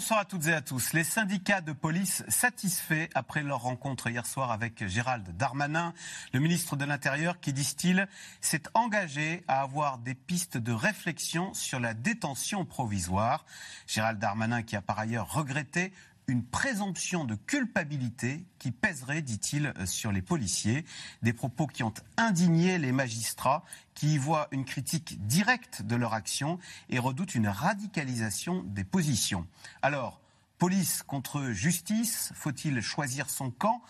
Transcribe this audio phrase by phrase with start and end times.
[0.00, 0.94] Bonsoir à toutes et à tous.
[0.94, 5.92] Les syndicats de police satisfaits après leur rencontre hier soir avec Gérald Darmanin,
[6.32, 8.08] le ministre de l'Intérieur, qui, disent-ils,
[8.40, 13.44] s'est engagé à avoir des pistes de réflexion sur la détention provisoire.
[13.86, 15.92] Gérald Darmanin qui a par ailleurs regretté
[16.30, 20.84] une présomption de culpabilité qui pèserait, dit-il, sur les policiers.
[21.22, 26.14] Des propos qui ont indigné les magistrats qui y voient une critique directe de leur
[26.14, 26.58] action
[26.88, 29.46] et redoutent une radicalisation des positions.
[29.82, 30.20] Alors,
[30.58, 33.82] police contre justice, faut-il choisir son camp?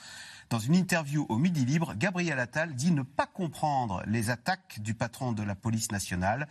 [0.50, 4.94] Dans une interview au Midi Libre, Gabriel Attal dit ne pas comprendre les attaques du
[4.94, 6.48] patron de la police nationale.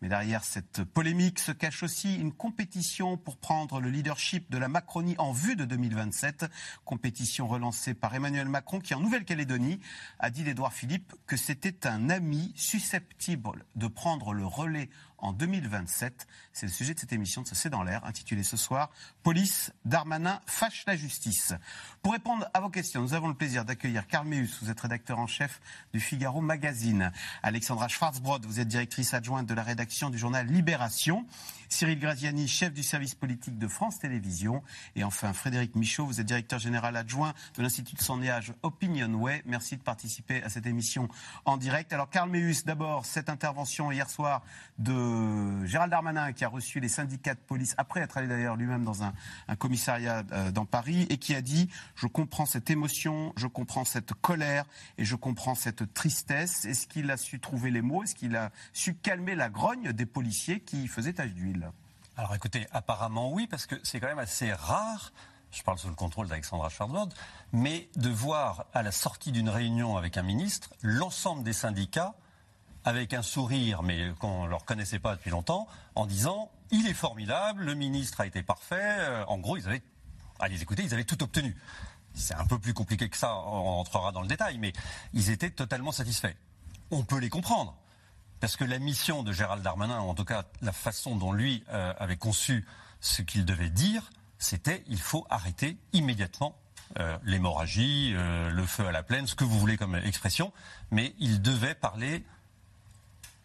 [0.00, 4.68] Mais derrière cette polémique se cache aussi une compétition pour prendre le leadership de la
[4.68, 6.46] Macronie en vue de 2027.
[6.86, 9.80] Compétition relancée par Emmanuel Macron qui, en Nouvelle-Calédonie,
[10.18, 14.88] a dit d'Edouard Philippe que c'était un ami susceptible de prendre le relais
[15.22, 16.26] en 2027.
[16.52, 18.90] C'est le sujet de cette émission de ce C'est dans l'air, intitulée ce soir
[19.22, 21.54] Police, Darmanin fâche la justice.
[22.02, 25.18] Pour répondre à vos questions, nous avons le plaisir d'accueillir Carl Meus, vous êtes rédacteur
[25.18, 25.60] en chef
[25.94, 27.12] du Figaro Magazine.
[27.42, 31.24] Alexandra Schwarzbrod, vous êtes directrice adjointe de la rédaction du journal Libération.
[31.72, 34.62] Cyril Graziani, chef du service politique de France Télévisions.
[34.94, 39.42] Et enfin, Frédéric Michaud, vous êtes directeur général adjoint de l'Institut de sondage Opinionway.
[39.46, 41.08] Merci de participer à cette émission
[41.46, 41.90] en direct.
[41.94, 44.42] Alors, Carl Meus, d'abord, cette intervention hier soir
[44.78, 48.84] de Gérald Darmanin qui a reçu les syndicats de police après être allé d'ailleurs lui-même
[48.84, 49.14] dans un,
[49.48, 53.86] un commissariat euh, dans Paris et qui a dit Je comprends cette émotion, je comprends
[53.86, 54.66] cette colère
[54.98, 56.66] et je comprends cette tristesse.
[56.66, 58.02] Est-ce qu'il a su trouver les mots?
[58.02, 61.61] Est-ce qu'il a su calmer la grogne des policiers qui faisaient tache d'huile?
[62.16, 65.12] Alors écoutez, apparemment oui, parce que c'est quand même assez rare,
[65.50, 67.08] je parle sous le contrôle d'Alexandra Schwarzbord,
[67.52, 72.14] mais de voir à la sortie d'une réunion avec un ministre l'ensemble des syndicats
[72.84, 76.94] avec un sourire, mais qu'on ne leur connaissait pas depuis longtemps, en disant il est
[76.94, 78.96] formidable, le ministre a été parfait.
[78.98, 79.82] Euh, en gros, ils avaient,
[80.40, 81.56] allez écoutez, ils avaient tout obtenu.
[82.14, 84.72] C'est un peu plus compliqué que ça, on entrera dans le détail, mais
[85.14, 86.34] ils étaient totalement satisfaits.
[86.90, 87.76] On peut les comprendre.
[88.42, 91.94] Parce que la mission de Gérald Darmanin, en tout cas la façon dont lui euh,
[91.96, 92.66] avait conçu
[93.00, 96.58] ce qu'il devait dire, c'était il faut arrêter immédiatement
[96.98, 100.52] euh, l'hémorragie, euh, le feu à la plaine, ce que vous voulez comme expression,
[100.90, 102.24] mais il devait parler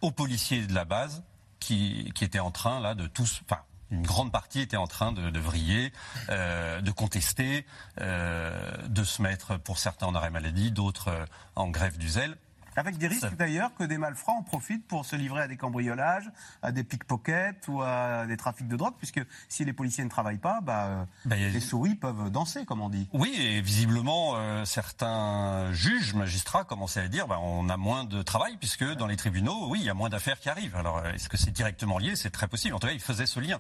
[0.02, 1.22] aux policiers de la base
[1.59, 5.40] qui, étaient en train là de tous, enfin une grande partie était en train de
[5.40, 5.94] vriller,
[6.28, 7.66] de contester,
[7.97, 11.25] de se mettre pour certains en arrêt maladie, d'autres
[11.56, 12.35] en grève du zèle.
[12.77, 16.29] Avec des risques d'ailleurs que des malfrats en profitent pour se livrer à des cambriolages,
[16.61, 20.38] à des pickpockets ou à des trafics de drogue, puisque si les policiers ne travaillent
[20.38, 23.09] pas, bah, bah les souris peuvent danser, comme on dit.
[23.13, 28.21] Oui, et visiblement, euh, certains juges, magistrats commençaient à dire bah, on a moins de
[28.21, 30.75] travail, puisque dans les tribunaux, oui, il y a moins d'affaires qui arrivent.
[30.75, 32.16] Alors, est-ce que c'est directement lié?
[32.16, 32.75] C'est très possible.
[32.75, 33.59] En tout cas, il faisait ce lien.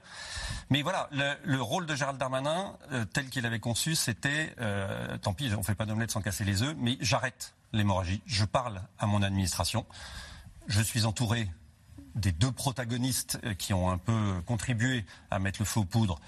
[0.69, 5.33] Mais voilà, le, rôle de Gérald Darmanin, euh, tel qu'il avait conçu, c'était, euh, tant
[5.33, 8.21] pis, on ne fait pas d'omelette sans casser les œufs, mais j'arrête l'hémorragie.
[8.25, 9.85] Je parle à mon administration.
[10.67, 11.49] Je suis entouré
[12.15, 16.19] des deux protagonistes euh, qui ont un peu contribué à mettre le feu aux poudres.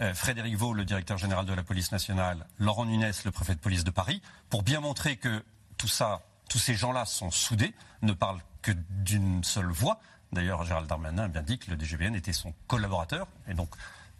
[0.00, 3.60] Euh, Frédéric Vaux, le directeur général de la police nationale, Laurent Nunes, le préfet de
[3.60, 4.20] police de Paris,
[4.50, 5.44] pour bien montrer que
[5.78, 10.00] tout ça, tous ces gens-là sont soudés, ne parlent que d'une seule voix.
[10.32, 13.70] D'ailleurs, Gérald Darmanin a bien dit que le DGBN était son collaborateur, et donc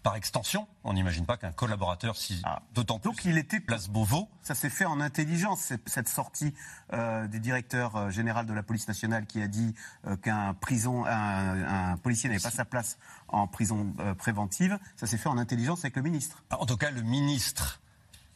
[0.07, 2.63] par extension, on n'imagine pas qu'un collaborateur, si ah.
[2.75, 4.29] d'autant plus, Donc il était place Beauvau.
[4.41, 6.55] Ça s'est fait en intelligence, cette sortie
[6.93, 9.75] euh, du directeur euh, général de la police nationale qui a dit
[10.07, 14.79] euh, qu'un prison, un, policier n'avait pas sa place en prison préventive.
[14.95, 16.41] Ça s'est fait en intelligence avec le ministre.
[16.57, 17.81] En tout cas, le ministre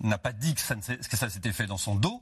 [0.00, 2.20] n'a pas dit que ça, que ça s'était fait dans son dos.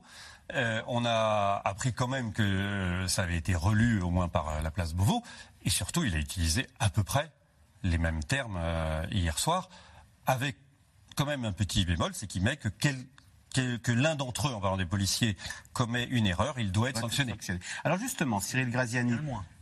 [0.52, 4.92] on a appris quand même que ça avait été relu au moins par la place
[4.92, 5.22] Beauvau.
[5.62, 7.32] Et surtout, il a utilisé à peu près
[7.82, 9.68] les mêmes termes euh, hier soir,
[10.26, 10.56] avec
[11.16, 14.76] quand même un petit bémol, c'est qu'il met que, que, l'un d'entre eux, en parlant
[14.76, 15.36] des policiers,
[15.72, 17.34] commet une erreur, il doit être sanctionné.
[17.82, 19.14] Alors justement, Cyril Graziani,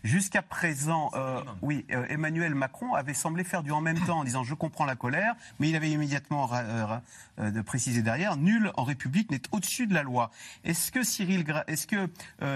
[0.06, 4.24] Jusqu'à présent, euh, oui, euh, Emmanuel Macron avait semblé faire du en même temps en
[4.24, 8.84] disant je comprends la colère, mais il avait immédiatement euh, de préciser derrière nul en
[8.84, 10.30] République n'est au-dessus de la loi.
[10.62, 12.08] Est-ce que Cyril, est-ce que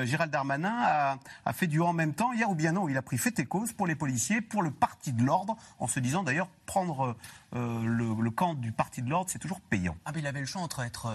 [0.05, 2.89] Gérald Darmanin a, a, fait du en même temps hier ou bien non?
[2.89, 5.89] Il a pris fait et cause pour les policiers, pour le parti de l'ordre, en
[5.89, 7.17] se disant d'ailleurs prendre
[7.53, 9.97] le, le, camp du parti de l'ordre, c'est toujours payant.
[10.05, 11.13] Ah, mais il avait le choix entre être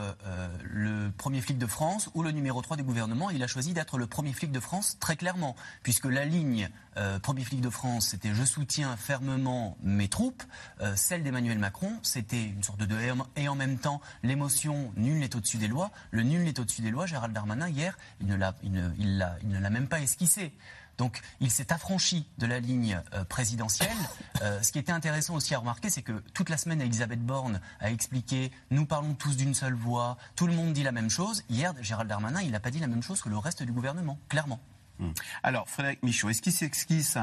[0.64, 3.98] le premier flic de France ou le numéro 3 du gouvernement, il a choisi d'être
[3.98, 8.08] le premier flic de France, très clairement, puisque la ligne euh, premier flic de France,
[8.08, 10.42] c'était je soutiens fermement mes troupes.
[10.82, 12.96] Euh, celle d'Emmanuel Macron, c'était une sorte de
[13.36, 15.92] et en même temps l'émotion nul n'est au-dessus des lois.
[16.10, 17.06] Le nul n'est au-dessus des lois.
[17.06, 20.52] Gérald Darmanin hier, il ne l'a, il ne l'a même pas esquissé.
[20.98, 23.90] Donc il s'est affranchi de la ligne euh, présidentielle.
[24.42, 27.62] Euh, ce qui était intéressant aussi à remarquer, c'est que toute la semaine, Elisabeth Borne
[27.80, 31.44] a expliqué nous parlons tous d'une seule voix, tout le monde dit la même chose.
[31.50, 34.20] Hier, Gérald Darmanin, il n'a pas dit la même chose que le reste du gouvernement,
[34.28, 34.60] clairement.
[35.00, 35.12] Hmm.
[35.44, 37.18] Alors, Frédéric Michaud, est-ce qu'il s'exquise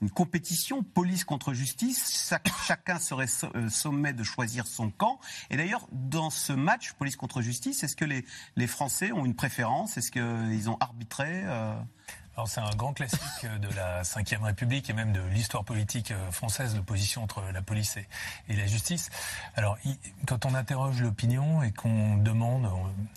[0.00, 2.34] une compétition police contre justice?
[2.66, 5.20] Chacun serait euh, sommet de choisir son camp.
[5.50, 8.24] Et d'ailleurs, dans ce match police contre justice, est-ce que les,
[8.56, 9.98] les Français ont une préférence?
[9.98, 11.44] Est-ce qu'ils ont arbitré
[12.48, 16.76] c'est un grand classique de la Ve République et même de l'histoire politique euh, française,
[16.76, 18.06] l'opposition entre la police et,
[18.54, 19.10] la justice.
[19.56, 19.78] Alors,
[20.26, 22.70] quand on interroge l'opinion et qu'on demande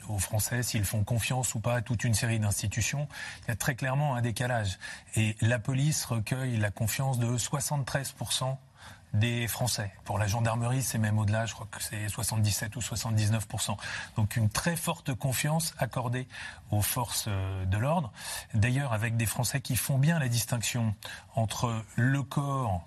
[0.10, 3.08] aux Français s'ils font confiance ou pas à toute une série d'institutions,
[3.44, 4.78] il y a très clairement un décalage.
[5.16, 8.14] Et la police recueille la confiance de 73
[9.14, 9.92] des Français.
[10.06, 13.78] Pour la gendarmerie, c'est même au-delà, je crois que c'est 77 ou 79%
[14.16, 16.28] Donc une très forte confiance accordée
[16.72, 18.12] aux forces euh, de l'ordre.
[18.54, 20.96] D'ailleurs, avec des Français qui font bien la distinction
[21.36, 22.82] entre le corps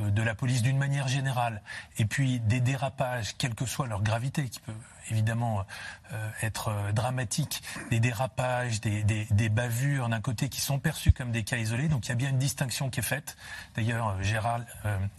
[0.00, 1.62] de la police d'une manière générale,
[1.98, 4.72] et puis des dérapages, quelle que soit leur gravité, qui peut
[5.10, 5.64] évidemment
[6.12, 11.30] euh, être euh, dramatiques, des dérapages, des, des, bavures d'un côté qui sont perçus comme
[11.30, 11.88] des cas isolés.
[11.88, 13.36] Donc il y a bien une distinction qui est faite.
[13.76, 14.66] D'ailleurs, Gérald,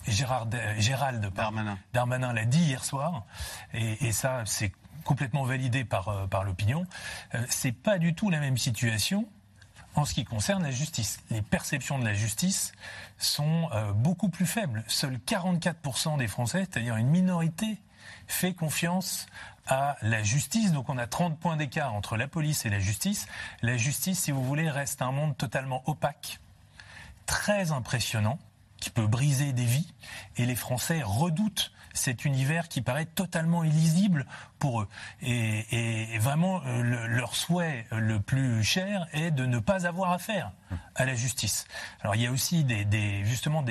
[0.07, 3.25] Gérard, Gérald Darmanin, Darmanin l'a dit hier soir,
[3.73, 4.71] et, et ça c'est
[5.03, 6.85] complètement validé par, par l'opinion.
[7.47, 9.27] c'est pas du tout la même situation
[9.95, 11.19] en ce qui concerne la justice.
[11.29, 12.73] Les perceptions de la justice
[13.17, 14.83] sont euh, beaucoup plus faibles.
[14.87, 17.77] Seuls 44% des Français, c'est-à-dire une minorité,
[18.27, 19.27] fait confiance
[19.67, 20.71] à la justice.
[20.71, 23.27] Donc on a 30 points d'écart entre la police et la justice.
[23.61, 26.39] La justice, si vous voulez, reste un monde totalement opaque,
[27.25, 28.39] très impressionnant,
[28.79, 29.93] qui peut briser des vies.
[30.37, 34.25] Et les Français redoutent cet univers qui paraît totalement illisible
[34.59, 34.87] pour eux.
[35.21, 40.51] Et, vraiment, euh, leur souhait le plus cher est de ne pas avoir affaire
[40.95, 41.65] à la justice.
[42.01, 42.65] Alors il y a aussi
[43.23, 43.63] justement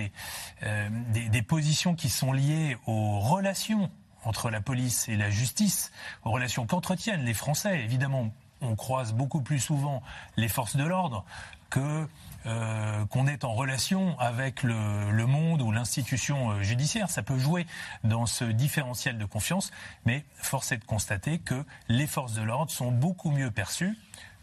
[0.62, 3.90] euh, des, positions qui sont liées aux relations
[4.24, 5.92] entre la police et la justice,
[6.24, 7.80] aux relations qu'entretiennent les Français.
[7.80, 8.32] Évidemment,
[8.64, 10.02] on croise beaucoup plus souvent
[10.36, 11.24] les forces de l'ordre
[11.70, 12.06] que
[12.46, 17.08] euh, qu'on est en relation avec le, monde ou l'institution euh, judiciaire.
[17.08, 17.66] Ça peut jouer
[18.02, 19.70] dans ce différentiel de confiance,
[20.04, 23.96] mais force est de constater que les forces de l'ordre sont beaucoup mieux perçues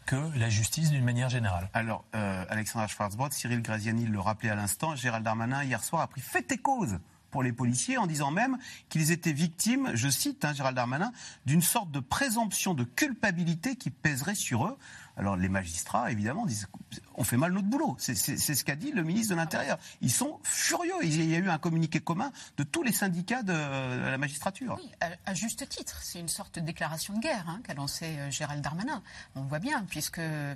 [0.08, 1.70] que la justice d'une manière générale.
[1.76, 6.08] Alors, euh, Alexandra Schwarzbrod, Cyril Graziani le rappelait à l'instant, Gérald Darmanin hier soir a
[6.08, 6.98] pris fait et cause
[7.32, 8.58] pour les policiers en disant même
[8.90, 11.12] qu'ils étaient victimes, je cite hein, Gérald Darmanin,
[11.46, 14.78] d'une sorte de présomption de culpabilité qui pèserait sur eux.
[15.18, 16.68] Alors les magistrats, évidemment, disent
[17.16, 17.96] on fait mal notre boulot.
[18.00, 19.78] C'est ce qu'a dit le ministre de l'Intérieur.
[20.02, 20.94] Ils sont furieux.
[21.04, 24.78] Il y a eu un communiqué commun de tous les syndicats de la magistrature.
[24.82, 24.92] Oui,
[25.26, 26.00] à, juste titre.
[26.02, 29.02] C'est une sorte de déclaration de guerre hein, qu'a lancé euh, Gérald Darmanin.
[29.36, 30.56] On voit bien, puisqu'il euh,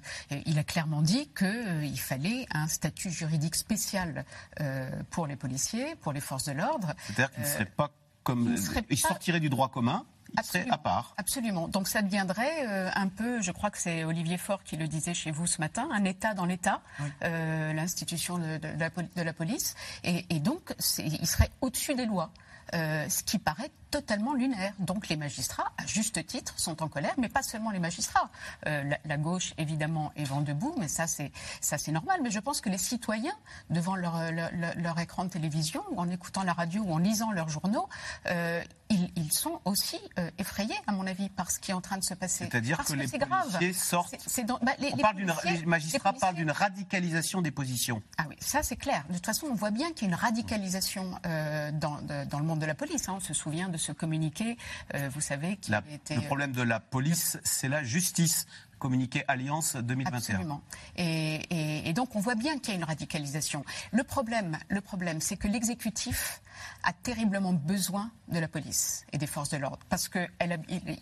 [0.55, 4.25] a clairement dit qu'il euh, fallait un statut juridique spécial
[5.09, 6.93] pour les policiers, pour les forces de l'ordre.
[7.05, 7.91] C'est-à-dire qu'il ne serait pas
[8.23, 8.55] comme.
[8.89, 10.05] Il, sortirait du droit commun
[10.37, 10.73] Absolument.
[10.73, 11.13] à part.
[11.17, 11.67] Absolument.
[11.67, 15.13] Donc ça deviendrait euh, un peu, je crois que c'est Olivier Faure qui le disait
[15.13, 16.81] chez vous ce matin, un État dans l'État,
[17.23, 22.31] euh, l'institution de, la, police, et, et donc il serait au-dessus des lois.
[22.73, 24.73] Euh, ce qui paraît totalement lunaire.
[24.79, 28.29] Donc les magistrats, à juste titre, sont en colère, mais pas seulement les magistrats.
[28.67, 32.19] Euh, la, gauche, évidemment, est vent debout, mais ça c'est ça c'est normal.
[32.21, 33.37] Mais je pense que les citoyens,
[33.69, 37.47] devant leur, leur, écran de télévision, ou en écoutant la radio, ou en lisant leurs
[37.47, 37.87] journaux,
[38.27, 39.99] euh, ils, sont aussi
[40.37, 42.45] effrayés, à mon avis, par ce qui est en train de se passer.
[42.45, 44.15] C'est-à-dire que, les policiers sortent.
[44.61, 48.01] Bah, les, les, magistrats parlent d'une radicalisation des positions.
[48.17, 49.03] Ah oui, ça c'est clair.
[49.09, 51.19] De toute façon, on voit bien qu'il y a une radicalisation
[51.73, 53.07] dans, dans le monde de la police.
[53.09, 53.13] Hein.
[53.17, 54.57] On se souvient de ce communiqué,
[54.93, 56.15] euh, vous savez, qui était...
[56.15, 58.47] Le problème de la police, c'est la justice
[58.79, 60.17] communiqué Alliance 2021.
[60.17, 60.61] Absolument.
[60.97, 63.63] Et, et, donc on voit bien qu'il y a une radicalisation.
[63.91, 66.41] Le problème, le problème, c'est que l'exécutif
[66.83, 70.27] a terriblement besoin de la police et des forces de l'ordre parce que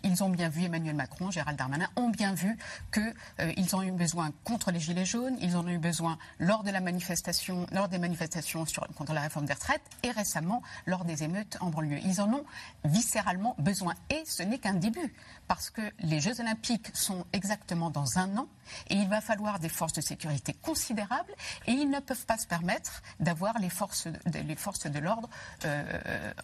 [0.02, 2.56] ils ont bien vu Emmanuel Macron, Gérald Darmanin ont bien vu
[2.92, 6.62] qu'ils euh, ont eu besoin contre les gilets jaunes, ils en ont eu besoin lors
[6.62, 8.64] de la manifestation, lors des manifestations
[8.96, 12.00] contre la réforme des retraites et récemment lors des émeutes en banlieue.
[12.04, 12.44] Ils en ont
[12.84, 15.14] viscéralement besoin et ce n'est qu'un début
[15.48, 18.48] parce que les Jeux Olympiques sont exactement dans un an
[18.88, 21.32] et il va falloir des forces de sécurité considérables
[21.66, 25.28] et ils ne peuvent pas se permettre d'avoir les forces de l'ordre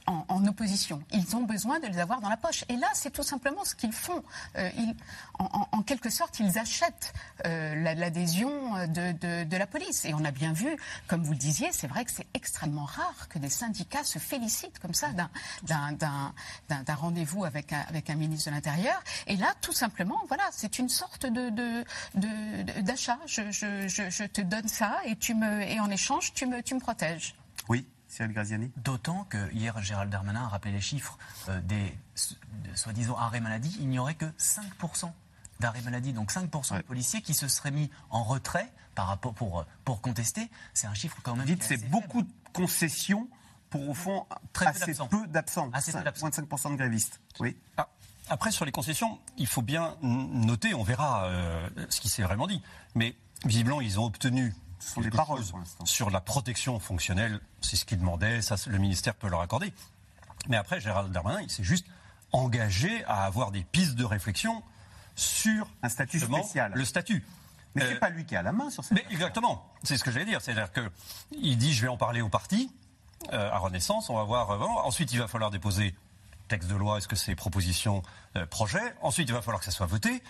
[0.07, 1.03] en, opposition.
[1.13, 2.65] Ils ont besoin de les avoir dans la poche.
[2.69, 4.23] Et là, c'est tout simplement ce qu'ils font.
[4.57, 4.95] Ils,
[5.39, 7.13] en, quelque sorte, ils achètent
[7.45, 8.51] l'adhésion
[8.87, 10.05] de, la police.
[10.05, 10.77] Et on a bien vu,
[11.07, 14.79] comme vous le disiez, c'est vrai que c'est extrêmement rare que des syndicats se félicitent
[14.79, 15.09] comme ça
[15.63, 19.03] d'un rendez-vous avec un, ministre de l'Intérieur.
[19.27, 21.27] Et là, tout simplement, voilà, c'est une sorte
[22.15, 23.19] d'achat.
[23.27, 27.35] Je, te donne ça et, en échange, tu me protèges.
[27.69, 27.87] Oui.
[28.11, 31.17] Cyril Graziani D'autant que hier, Gérald Darmanin a rappelé les chiffres
[31.49, 31.97] euh, des
[32.75, 33.75] soi-disant arrêts maladie.
[33.81, 35.11] Il n'y aurait que 5%
[35.61, 39.65] d'arrêts maladie, donc 5% de policiers qui se seraient mis en retrait par rapport pour,
[39.85, 40.51] pour contester.
[40.75, 41.47] C'est un chiffre quand même.
[41.47, 43.29] Vite, c'est beaucoup de concessions
[43.71, 45.69] pour au fond Très assez peu d'absents.
[45.69, 47.21] Moins de 5% de grévistes.
[47.39, 47.57] Oui.
[47.77, 47.89] Ah,
[48.29, 52.49] après, sur les concessions, il faut bien noter, on verra euh, ce qui s'est vraiment
[52.49, 52.61] dit.
[52.97, 53.15] Mais
[53.45, 55.43] visiblement, ils ont obtenu ce sont des paroles
[55.85, 57.41] sur la protection fonctionnelle.
[57.61, 59.73] C'est ce qu'ils demandaient, ça, le ministère peut leur accorder.
[60.49, 61.87] Mais après, Gérald Darmanin, il s'est juste
[62.33, 64.63] engagé à avoir des pistes de réflexion
[65.15, 66.73] sur un statut spécial.
[66.75, 67.25] Le statut.
[67.75, 68.95] Mais c'est euh, pas lui qui a la main sur ça.
[68.95, 70.41] Mais exactement, c'est ce que j'allais dire.
[70.41, 70.91] C'est-à-dire que
[71.31, 72.73] il dit je vais en parler au parti
[73.33, 74.51] euh, à Renaissance, on va voir.
[74.87, 75.95] ensuite, il va falloir déposer
[76.49, 78.03] texte de loi, est-ce que c'est proposition,
[78.37, 80.23] euh, projet Ensuite, il va falloir que ça soit voté.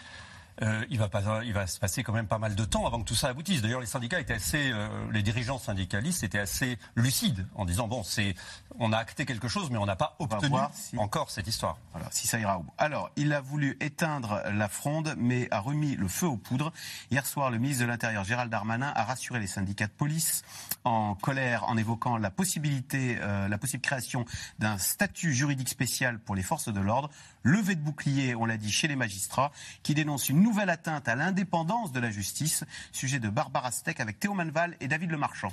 [0.62, 3.00] Euh, il, va pas, il va se passer quand même pas mal de temps avant
[3.00, 3.62] que tout ça aboutisse.
[3.62, 8.02] D'ailleurs, les syndicats étaient assez, euh, les dirigeants syndicalistes étaient assez lucides en disant bon,
[8.02, 8.34] c'est,
[8.78, 10.56] on a acté quelque chose, mais on n'a pas obtenu
[10.98, 11.78] encore cette histoire.
[11.92, 12.72] Voilà, si ça ira au bout.
[12.78, 16.72] Alors, il a voulu éteindre la fronde, mais a remis le feu aux poudres.
[17.10, 20.42] Hier soir, le ministre de l'Intérieur, Gérald Darmanin, a rassuré les syndicats de police
[20.84, 24.24] en colère en évoquant la possibilité, euh, la possible création
[24.58, 27.10] d'un statut juridique spécial pour les forces de l'ordre,
[27.42, 29.52] levé de bouclier, on l'a dit, chez les magistrats,
[29.82, 32.64] qui dénoncent une nouvelle atteinte à l'indépendance de la justice.
[32.90, 35.52] Sujet de Barbara Steck avec Théo Manval et David Lemarchand.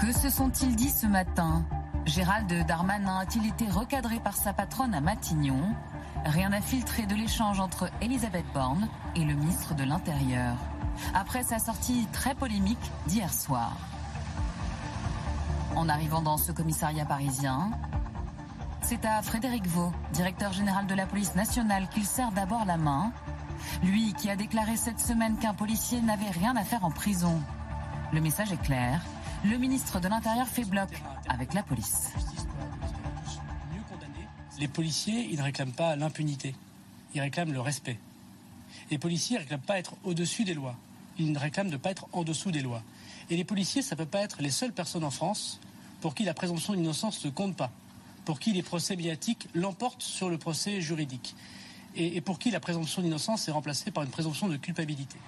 [0.00, 1.66] Que se sont-ils dit ce matin?
[2.06, 5.74] Gérald Darmanin a-t-il été recadré par sa patronne à Matignon?
[6.24, 10.54] Rien à filtrer de l'échange entre Elisabeth Borne et le ministre de l'Intérieur.
[11.14, 13.76] Après sa sortie très polémique d'hier soir.
[15.74, 17.72] En arrivant dans ce commissariat parisien,
[18.82, 23.12] c'est à Frédéric Vaux, directeur général de la police nationale, qu'il sert d'abord la main.
[23.82, 27.40] Lui qui a déclaré cette semaine qu'un policier n'avait rien à faire en prison.
[28.12, 29.00] Le message est clair.
[29.44, 30.88] Le ministre de l'Intérieur fait bloc
[31.28, 32.10] avec la police.
[34.58, 36.54] Les policiers, ils ne réclament pas l'impunité.
[37.14, 37.98] Ils réclament le respect.
[38.90, 40.76] Les policiers ne réclament pas être au-dessus des lois.
[41.18, 42.82] Ils réclament de ne pas être en dessous des lois.
[43.30, 45.60] Et les policiers, ça ne peut pas être les seules personnes en France
[46.00, 47.70] pour qui la présomption d'innocence ne compte pas
[48.24, 51.34] pour qui les procès médiatiques l'emportent sur le procès juridique
[51.94, 55.18] et, pour qui la présomption d'innocence est remplacée par une présomption de culpabilité.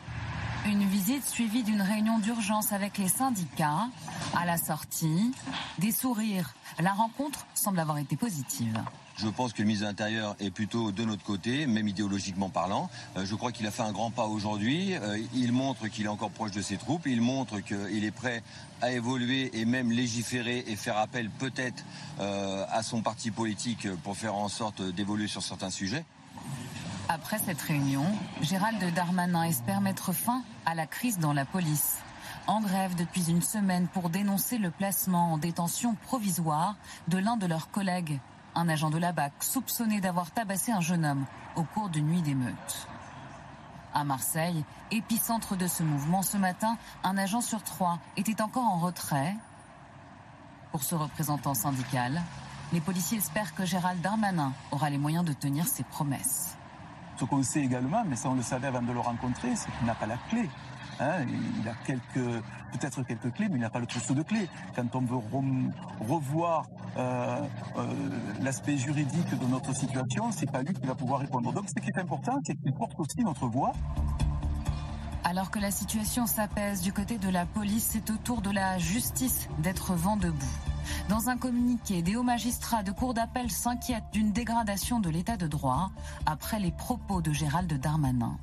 [0.67, 3.89] Une visite suivie d'une réunion d'urgence avec les syndicats.
[4.35, 5.33] À la sortie,
[5.79, 6.55] des sourires.
[6.81, 8.83] La rencontre semble avoir été positive.
[9.17, 12.91] Je pense que le ministre de l'Intérieur est plutôt de notre côté, même idéologiquement parlant.
[13.17, 14.95] Euh, je crois qu'il a fait un grand pas aujourd'hui.
[14.97, 17.07] Euh, il montre qu'il est encore proche de ses troupes.
[17.07, 18.43] Il montre qu'il est prêt
[18.83, 21.85] à évoluer et même légiférer et faire appel peut-être
[22.19, 26.05] euh, à son parti politique pour faire en sorte d'évoluer sur certains sujets.
[27.09, 28.07] Après cette réunion,
[28.43, 31.99] Gérald Darmanin espère mettre fin à la crise dans la police.
[32.49, 36.75] En grève depuis une semaine pour dénoncer le placement en détention provisoire
[37.09, 38.19] de l'un de leurs collègues
[38.55, 42.23] un agent de la BAC soupçonné d'avoir tabassé un jeune homme au cours d'une nuit
[42.23, 42.89] d'émeute.
[43.93, 48.79] À Marseille, épicentre de ce mouvement ce matin, un agent sur trois était encore en
[48.79, 49.37] retrait.
[50.73, 52.21] Pour ce représentant syndical,
[52.73, 56.57] les policiers espèrent que Gérald Darmanin aura les moyens de tenir ses promesses.
[57.17, 59.87] Ce qu'on sait également, mais ça on le savait avant de le rencontrer, c'est qu'il
[59.87, 60.49] n'a pas la clé.
[61.01, 61.27] Hein,
[61.61, 64.49] il a quelques, peut-être quelques clés, mais il n'a pas le trousseau de clés.
[64.77, 65.21] Quand on veut
[66.01, 67.41] revoir euh,
[67.77, 67.87] euh,
[68.41, 71.53] l'aspect juridique de notre situation, c'est pas lui qui va pouvoir répondre.
[71.53, 73.73] Donc, ce qui est important, c'est qu'il porte aussi notre voix.
[75.25, 78.79] Alors que la situation s'apaise du côté de la police, c'est au tour de la
[78.79, 80.45] justice d'être vent debout.
[81.09, 85.47] Dans un communiqué, des hauts magistrats de cour d'appel s'inquiètent d'une dégradation de l'état de
[85.47, 85.91] droit
[86.27, 88.39] après les propos de Gérald Darmanin.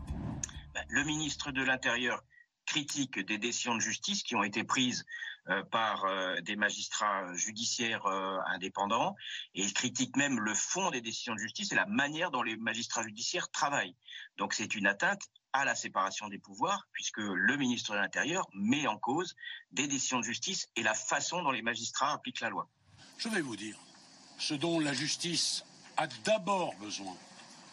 [0.89, 2.24] Le ministre de l'Intérieur
[2.65, 5.06] critique des décisions de justice qui ont été prises
[5.50, 9.15] euh, par euh, des magistrats judiciaires euh, indépendants
[9.56, 12.58] et il critique même le fond des décisions de justice et la manière dont les
[12.58, 13.96] magistrats judiciaires travaillent.
[14.38, 18.86] Donc c'est une atteinte à la séparation des pouvoirs puisque le ministre de l'Intérieur met
[18.86, 19.36] en cause
[19.72, 22.70] des décisions de justice et la façon dont les magistrats appliquent la loi.
[23.18, 23.80] Je vais vous dire
[24.38, 25.65] ce dont la justice
[25.98, 27.15] a d'abord besoin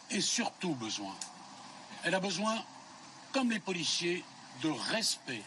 [0.09, 1.15] et surtout besoin.
[2.03, 2.57] Elle a besoin,
[3.31, 4.23] comme les policiers,
[4.61, 5.41] de respect.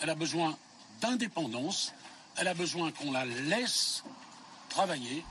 [0.00, 0.56] Elle a besoin
[1.00, 1.94] d'indépendance.
[2.36, 4.04] Elle a besoin qu'on la laisse
[4.68, 5.24] travailler.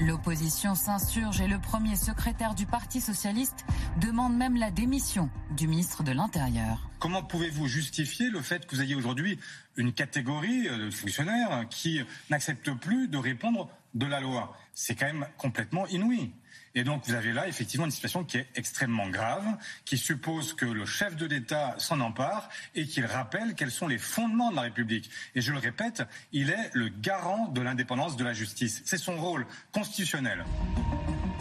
[0.00, 3.64] L'opposition s'insurge et le premier secrétaire du Parti socialiste
[4.00, 6.90] demande même la démission du ministre de l'Intérieur.
[6.98, 9.38] Comment pouvez-vous justifier le fait que vous ayez aujourd'hui
[9.76, 14.56] une catégorie de fonctionnaires qui n'acceptent plus de répondre de la loi?
[14.74, 16.32] C'est quand même complètement inouï.
[16.76, 19.44] Et donc vous avez là effectivement une situation qui est extrêmement grave,
[19.84, 23.98] qui suppose que le chef de l'État s'en empare et qu'il rappelle quels sont les
[23.98, 25.08] fondements de la République.
[25.36, 26.02] Et je le répète,
[26.32, 28.82] il est le garant de l'indépendance de la justice.
[28.84, 30.44] C'est son rôle constitutionnel.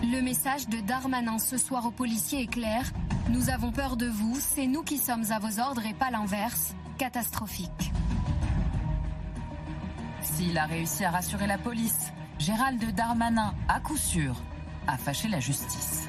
[0.04, 2.92] Le message de Darmanin ce soir aux policiers est clair.
[3.30, 6.76] Nous avons peur de vous, c'est nous qui sommes à vos ordres et pas l'inverse.
[7.00, 7.92] Catastrophique.
[10.22, 14.36] S'il a réussi à rassurer la police, Gérald Darmanin, à coup sûr,
[14.88, 16.08] a fâché la justice.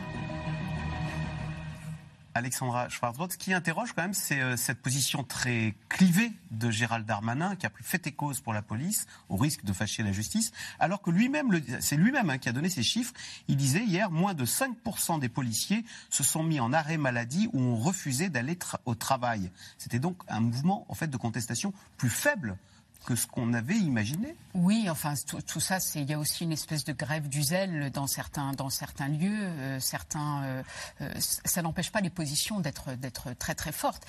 [2.37, 7.07] Alexandra Schwarzbrot, ce qui interroge quand même, c'est euh, cette position très clivée de Gérald
[7.07, 10.11] Darmanin, qui a pris fait et cause pour la police, au risque de fâcher la
[10.11, 10.50] justice,
[10.81, 13.12] alors que lui-même, c'est lui-même hein, qui a donné ces chiffres.
[13.47, 17.61] Il disait hier, moins de 5% des policiers se sont mis en arrêt maladie ou
[17.61, 19.52] ont refusé d'aller au travail.
[19.78, 22.59] C'était donc un mouvement, en fait, de contestation plus faible
[23.04, 24.34] que ce qu'on avait imaginé.
[24.54, 25.14] Oui, enfin
[25.46, 28.52] tout, ça, c'est il y a aussi une espèce de grève du zèle dans certains
[28.52, 29.30] dans certains lieux.
[29.30, 30.62] Euh, certains, euh,
[31.02, 34.06] euh, ça n'empêche pas les positions d'être d'être très très fortes.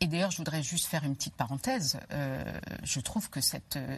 [0.00, 1.98] Et d'ailleurs, je voudrais juste faire une petite parenthèse.
[2.12, 2.42] Euh,
[2.82, 3.96] je trouve que cette, euh,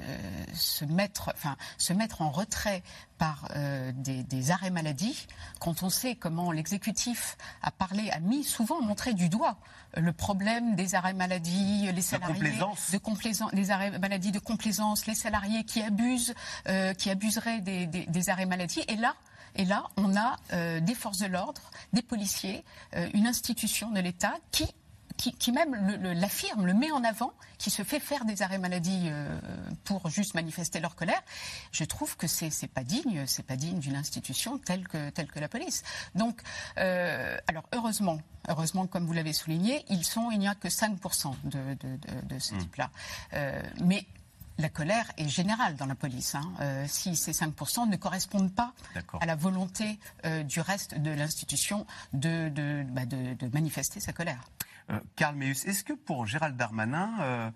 [0.54, 2.82] se, mettre, enfin, se mettre en retrait
[3.18, 5.26] par euh, des, des, arrêts maladie,
[5.58, 9.56] quand on sait comment l'exécutif a parlé, a mis souvent montré du doigt
[9.96, 12.34] le problème des arrêts maladie, les salariés
[12.92, 16.34] de complaisance, des arrêts maladie de complaisance, les salariés qui abusent,
[16.98, 19.14] qui abuseraient des, des, des, arrêts maladie, et là.
[19.54, 20.36] Et là, on a
[20.80, 21.62] des forces de l'ordre,
[21.94, 22.62] des policiers,
[23.14, 24.66] une institution de l'État qui
[25.16, 29.38] qui, même l'affirme, le, met en avant, qui se fait faire des arrêts maladie euh,
[29.84, 31.22] pour juste manifester leur colère,
[31.72, 35.30] je trouve que c'est n'est pas digne, c'est pas digne d'une institution telle que telle
[35.30, 35.82] que la police.
[36.14, 36.40] Donc,
[36.78, 38.18] euh, alors heureusement,
[38.48, 42.54] heureusement, comme vous l'avez souligné, ils sont, il n'y a que 5% de, de, ce
[42.54, 42.58] mmh.
[42.58, 42.90] type-là.
[43.34, 44.06] Euh, mais
[44.58, 46.34] la colère est générale dans la police.
[46.34, 46.86] Hein.
[46.86, 48.72] si ces 5% ne correspondent pas
[49.20, 49.98] à la volonté
[50.44, 52.48] du reste de l'institution de,
[52.88, 54.40] bah, de, manifester sa colère.
[54.90, 57.50] Euh, Karl Meus, est-ce que pour Gérald Darmanin, euh,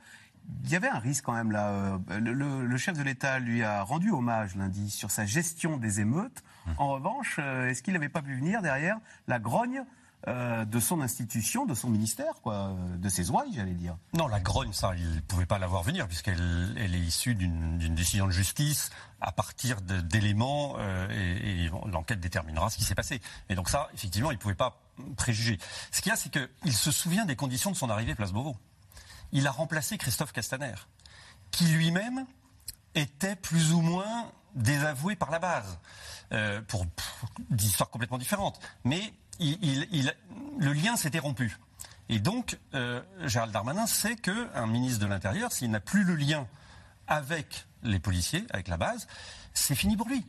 [0.65, 1.71] il y avait un risque quand même là.
[2.11, 6.43] Euh, le, chef de l'État lui a rendu hommage lundi sur sa gestion des émeutes.
[6.67, 6.75] Hum.
[6.79, 9.85] En revanche, est-ce qu'il n'avait pas pu venir derrière la grogne
[10.27, 13.97] de son institution, de son ministère, quoi, de ses ouailles, j'allais dire.
[14.13, 17.35] Non, la grogne, ça, il ne pouvait pas la voir venir, puisqu'elle elle est issue
[17.35, 20.77] d'une décision de justice à partir d'éléments,
[21.11, 23.21] et, et l'enquête déterminera ce qui s'est passé.
[23.49, 24.83] Et donc ça, effectivement, il ne pouvait pas
[25.17, 25.59] préjugé.
[25.91, 28.57] Ce qu'il y a, c'est qu'il se souvient des conditions de son arrivée Place Beauvau.
[29.33, 30.75] Il a remplacé Christophe Castaner,
[31.51, 32.27] qui lui-même
[32.95, 35.79] était plus ou moins désavoué par la base,
[36.33, 36.87] euh, pour,
[37.51, 38.61] d'histoires complètement différentes.
[38.85, 41.57] Mais le lien s'était rompu.
[42.11, 46.49] Et donc, euh, Gérald Darmanin sait qu'un ministre de l'Intérieur, s'il n'a plus le lien
[47.07, 49.07] avec les policiers, avec la base,
[49.55, 50.27] c'est fini pour lui.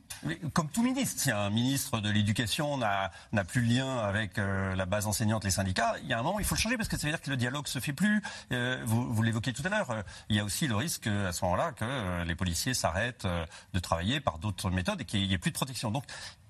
[0.53, 3.11] Comme tout ministre, si un ministre de l'Éducation n'a
[3.47, 6.39] plus le lien avec euh, la base enseignante, les syndicats, il y a un moment,
[6.39, 8.21] il faut le changer parce que ça veut dire que le dialogue se fait plus.
[8.51, 10.03] Euh, vous, l'évoquiez tout à l'heure.
[10.29, 13.27] Il y a aussi le risque à ce moment-là que les policiers s'arrêtent
[13.73, 15.89] de travailler par d'autres méthodes et qu'il n'y ait plus de protection.
[15.89, 16.03] Donc,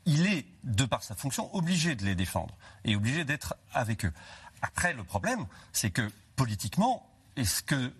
[0.06, 4.14] il est, de par sa fonction, obligé de les défendre et obligé d'être avec eux.
[4.62, 7.94] Après, le problème, c'est que politiquement, est-ce que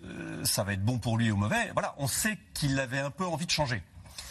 [0.44, 1.72] ça va être bon pour lui ou mauvais?
[1.74, 3.84] Voilà, on sait qu'il avait un peu envie de changer.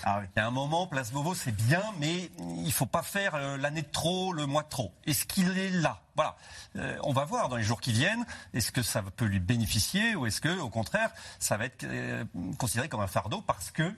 [0.02, 3.02] Ah Il y a un moment, Place Beauvau, c'est bien, mais il ne faut pas
[3.02, 4.94] faire euh, l'année de trop, le mois de trop.
[5.04, 6.00] Est-ce qu'il est là?
[6.16, 6.36] Voilà.
[6.76, 8.24] Euh, on va voir dans les jours qui viennent.
[8.54, 12.24] Est-ce que ça peut lui bénéficier ou est-ce que, au contraire, ça va être euh,
[12.58, 13.94] considéré comme un fardeau parce que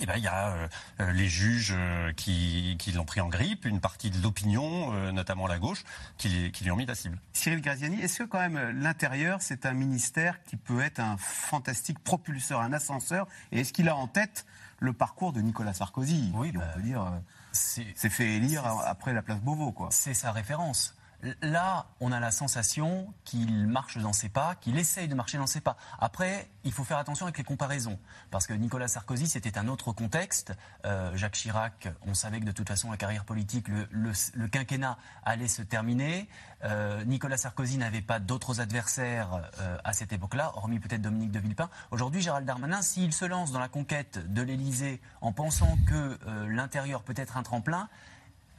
[0.00, 0.68] eh ben, il y a
[1.12, 1.74] les juges
[2.16, 5.84] qui, l'ont pris en grippe, une partie de l'opinion, notamment la gauche,
[6.18, 7.18] qui, qui, lui ont mis la cible.
[7.32, 11.98] Cyril Graziani, est-ce que quand même l'intérieur, c'est un ministère qui peut être un fantastique
[11.98, 13.26] propulseur, un ascenseur?
[13.52, 14.44] Et est-ce qu'il a en tête
[14.78, 16.30] le parcours de Nicolas Sarkozy.
[16.34, 17.18] Oui, on bah, peut dire, euh,
[17.52, 19.88] c'est fait élire après la place Beauvau, quoi?
[19.90, 20.95] C'est sa référence.
[21.42, 25.46] Là, on a la sensation qu'il marche dans ses pas, qu'il essaye de marcher dans
[25.46, 25.76] ses pas.
[25.98, 27.98] Après, il faut faire attention avec les comparaisons,
[28.30, 30.52] parce que Nicolas Sarkozy, c'était un autre contexte.
[30.84, 35.48] Euh, Jacques Chirac, on savait que de toute façon, la carrière politique, le, quinquennat allait
[35.48, 36.28] se terminer.
[36.64, 41.40] Euh, Nicolas Sarkozy n'avait pas d'autres adversaires euh, à cette époque-là, hormis peut-être Dominique de
[41.40, 41.70] Villepin.
[41.90, 47.02] Aujourd'hui, Gérald Darmanin, s'il se lance dans la conquête de l'Élysée en pensant que l'intérieur
[47.02, 47.88] peut être un tremplin,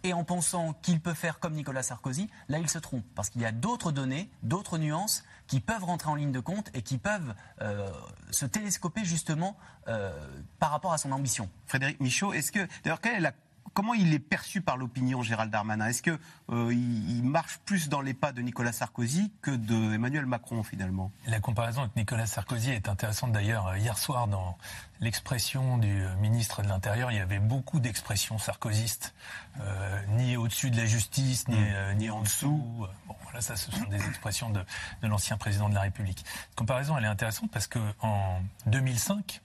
[0.04, 3.42] et en pensant qu'il peut faire comme Nicolas Sarkozy, là il se trompe, parce qu'il
[3.42, 6.98] y a d'autres données, d'autres nuances qui peuvent rentrer en ligne de compte et qui
[6.98, 7.90] peuvent euh,
[8.32, 9.58] se télescoper justement
[9.88, 10.12] euh,
[10.60, 11.50] par rapport à son ambition.
[11.66, 13.34] Frédéric Michaud, est-ce que d'ailleurs quelle est la
[13.78, 15.86] comment il est perçu par l'opinion, Gérald Darmanin?
[15.86, 16.18] Est-ce qu'il
[16.50, 21.12] euh, il marche plus dans les pas de Nicolas Sarkozy que de Emmanuel Macron, finalement?
[21.28, 23.78] La comparaison avec Nicolas Sarkozy est intéressante d'ailleurs.
[23.78, 24.58] Hier soir, dans
[25.00, 29.14] l'expression du ministre de l'Intérieur, il y avait beaucoup d'expressions sarkozystes,
[29.62, 31.68] euh, ni au-dessus de la justice, ni, mm.
[31.68, 32.88] euh, ni en dessous.
[33.08, 34.66] Bon, voilà, ça, ce sont des expressions de,
[35.04, 36.26] de l'ancien président de la République.
[36.26, 39.44] La comparaison, elle est intéressante parce qu'en 2005,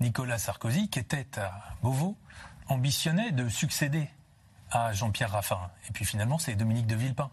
[0.00, 2.18] Nicolas Sarkozy, qui était à Beauvau,
[2.68, 4.08] ambitionnait de succéder
[4.70, 5.70] à Jean-Pierre Raffarin.
[5.88, 7.30] Et puis finalement, c'est Dominique de Villepin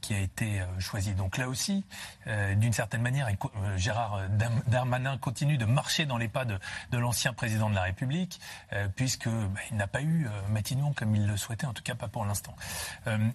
[0.00, 1.14] qui a été euh, choisi.
[1.14, 1.84] Donc là aussi,
[2.26, 4.20] euh, d'une certaine manière, euh, Gérard
[4.68, 6.58] Darmanin continue de marcher dans les pas de,
[6.92, 8.40] l'ancien président de la République,
[8.94, 12.24] puisque bah, n'a pas eu Matignon comme il le souhaitait, en tout cas pas pour
[12.24, 12.54] l'instant.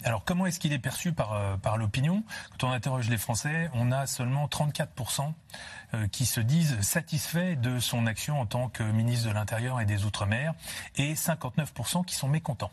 [0.04, 2.24] alors comment est-ce qu'il est perçu par, par l'opinion?
[2.50, 5.32] Quand on interroge les Français, on a seulement 34%
[6.10, 10.04] qui se disent satisfaits de son action en tant que ministre de l'Intérieur et des
[10.04, 10.54] Outre-mer,
[10.96, 12.72] et 59% qui sont mécontents.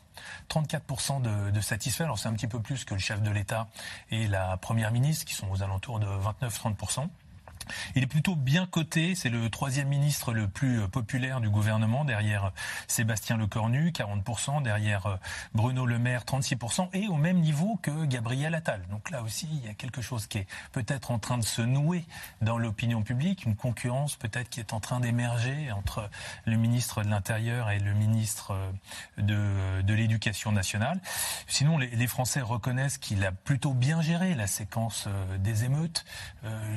[0.50, 3.68] 34% de, de satisfaits, alors c'est un petit peu plus que le chef de l'État
[4.12, 7.08] et la Première ministre, qui sont aux alentours de 29-30%.
[7.96, 9.16] Il est plutôt bien coté.
[9.16, 12.52] C'est le troisième ministre le plus populaire du gouvernement, derrière
[12.88, 15.16] Sébastien Lecornu, 40%, derrière euh,
[15.54, 18.82] Bruno Le Maire, 36%, et au même niveau que Gabriel Attal.
[18.90, 21.62] Donc là aussi, il y a quelque chose qui est peut-être en train de se
[21.62, 22.06] nouer
[22.42, 26.10] dans l'opinion publique, une concurrence peut-être qui est en train d'émerger entre
[26.46, 28.56] le ministre de l'Intérieur et le ministre
[29.20, 31.00] euh, de, l'Éducation nationale.
[31.48, 36.06] Sinon, les, les Français reconnaissent qu'il a plutôt bien géré la séquence euh, des émeutes.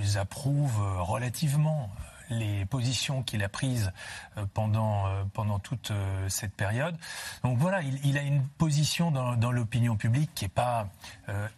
[0.01, 1.91] Ils approuvent euh, relativement
[2.39, 3.93] les positions qu'il a prises
[4.37, 5.93] euh, pendant, euh, pendant toute
[6.29, 6.97] cette période.
[7.43, 10.89] Donc voilà, il, a une position dans, l'opinion publique qui n'est pas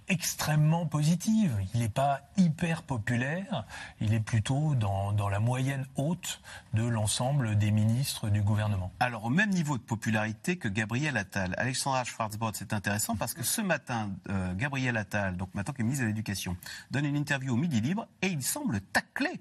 [0.08, 1.56] extrêmement positive.
[1.74, 3.64] Il n'est pas hyper populaire.
[4.00, 6.40] Il est plutôt dans, dans la moyenne haute
[6.72, 8.92] de l'ensemble des ministres du gouvernement.
[9.00, 11.54] Alors au même niveau de popularité que Gabriel Attal.
[11.58, 14.10] Alexandra Schwarzbord, c'est intéressant parce que ce matin,
[14.56, 16.56] Gabriel Attal, donc maintenant qui est ministre de l'Éducation,
[16.90, 19.40] donne une interview au Midi Libre et il semble tacler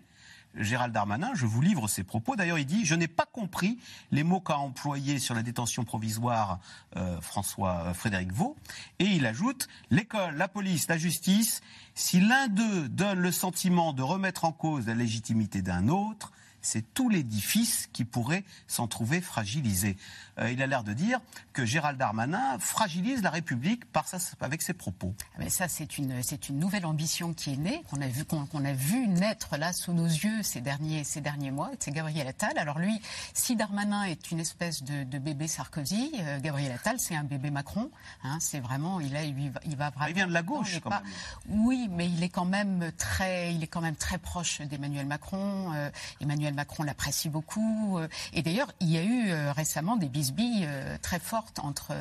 [0.55, 2.35] Gérald Darmanin, je vous livre ses propos.
[2.35, 3.79] D'ailleurs, il dit Je n'ai pas compris
[4.11, 6.59] les mots qu'a employés sur la détention provisoire
[6.95, 8.55] euh, François euh, Frédéric Vaux.
[8.99, 11.61] Et il ajoute L'école, la police, la justice,
[11.95, 16.31] si l'un d'eux donne le sentiment de remettre en cause la légitimité d'un autre,
[16.63, 19.97] c'est tout l'édifice qui pourrait s'en trouver fragilisé.
[20.39, 21.19] Euh, il a l'air de dire
[21.51, 24.05] que Gérald Darmanin fragilise la République par
[24.41, 25.13] avec ses propos.
[25.39, 28.65] Mais ça, c'est une, c'est une nouvelle ambition qui est née, qu'on a vu, qu'on,
[28.65, 31.71] a vu naître là sous nos yeux ces derniers, ces derniers mois.
[31.79, 32.57] C'est Gabriel Attal.
[32.57, 33.01] Alors lui,
[33.33, 37.89] si Darmanin est une espèce de, bébé Sarkozy, euh, Gabriel Attal, c'est un bébé Macron.
[38.23, 40.07] Hein, c'est vraiment, il, a, il, va, il va vraiment.
[40.07, 41.01] Il vient de la gauche, quand même.
[41.47, 45.73] Oui, mais il est quand même très, il est quand même très proche d'Emmanuel Macron.
[45.73, 45.89] Euh,
[46.21, 47.97] Emmanuel Macron l'apprécie beaucoup.
[47.97, 51.93] Euh, et d'ailleurs, il y a eu euh, récemment des bisbilles euh, très fortes entre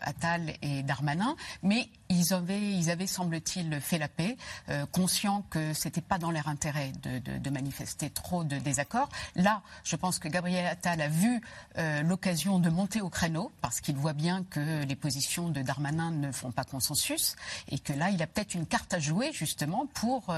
[0.00, 4.36] Attal et Darmanin, mais ils avaient, ils avaient semble-t-il, fait la paix,
[4.90, 9.08] conscients que c'était pas dans leur intérêt de, manifester trop de désaccords.
[9.34, 11.40] Là, je pense que Gabriel Attal a vu
[12.04, 16.32] l'occasion de monter au créneau parce qu'il voit bien que les positions de Darmanin ne
[16.32, 17.36] font pas consensus
[17.70, 20.34] et que là, il a peut-être une carte à jouer justement pour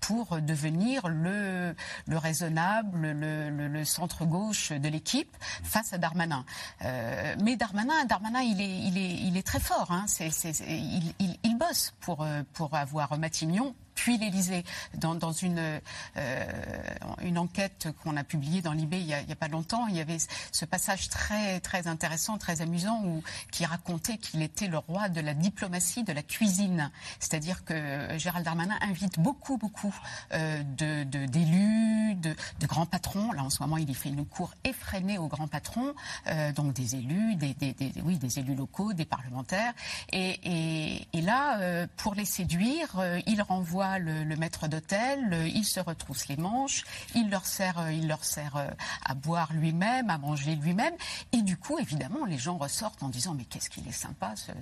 [0.00, 1.74] pour devenir le
[2.06, 6.44] le raisonnable, le, centre gauche de l'équipe face à Darmanin.
[6.84, 9.90] Euh, mais Darmanin, Darmanin, il est, il est, il est très fort.
[9.90, 10.06] Hein.
[10.20, 14.64] il, il, bosse pour, euh, pour avoir Matignon puis l'Élysée.
[14.94, 15.80] Dans, une,
[16.16, 16.44] euh,
[17.22, 20.18] une enquête qu'on a publiée dans l'IB il n'y a, pas longtemps, il y avait
[20.52, 25.20] ce passage très, très intéressant, très amusant, où, qui racontait qu'il était le roi de
[25.20, 26.90] la diplomatie, de la cuisine.
[27.18, 29.94] C'est-à-dire que Gérald Darmanin invite beaucoup, beaucoup
[30.32, 32.34] euh, d'élus, de,
[32.66, 33.32] grands patrons.
[33.32, 35.94] Là, en ce moment, il y fait une cour effrénée aux grands patrons,
[36.28, 37.54] euh, donc des élus, des,
[38.04, 39.72] oui, des élus locaux, des parlementaires.
[40.12, 46.36] Et, là, pour les séduire, il renvoie le, maître d'hôtel, euh, il se retrousse les
[46.36, 48.68] manches, il leur sert, euh, il leur sert euh,
[49.04, 50.94] à boire lui-même, à manger lui-même,
[51.32, 54.52] et du coup, évidemment, les gens ressortent en disant mais qu'est-ce qu'il est sympa ce.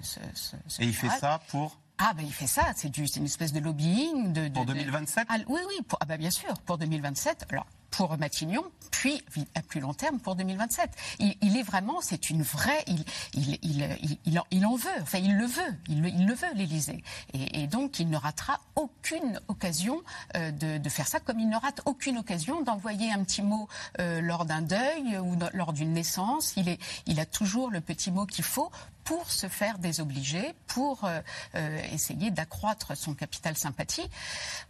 [0.83, 4.33] et il fait ça pour ah ben il fait ça, c'est une espèce de lobbying
[4.33, 5.29] de, pour 2027.
[5.49, 7.47] oui oui, pour, ah ben bien sûr pour 2027.
[7.51, 9.22] Alors pour Matignon, puis
[9.55, 10.90] à plus long terme pour 2027.
[11.18, 15.46] Il, est vraiment, c'est une vraie, il, il, il, il, en, veut, enfin il le
[15.46, 17.05] veut, il, le veut l'Élysée.
[17.35, 20.02] Et, donc il ne ratera aucune occasion
[20.37, 23.68] euh, de, de, faire ça, comme il ne rate aucune occasion d'envoyer un petit mot
[24.00, 26.55] euh, lors d'un deuil ou lors d'une naissance.
[26.57, 28.70] Il, est, il a toujours le petit mot qu'il faut
[29.05, 31.20] pour se faire désobliger, pour euh,
[31.55, 34.09] euh, essayer d'accroître son capital sympathie.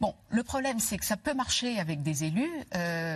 [0.00, 2.50] Bon, le problème, c'est que ça peut marcher avec des élus.
[2.74, 3.11] Euh,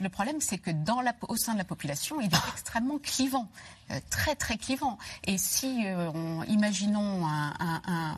[0.00, 3.48] le problème, c'est que dans la, au sein de la population, il est extrêmement clivant.
[3.90, 4.98] Euh, très très clivant.
[5.24, 8.16] Et si, euh, on, imaginons un,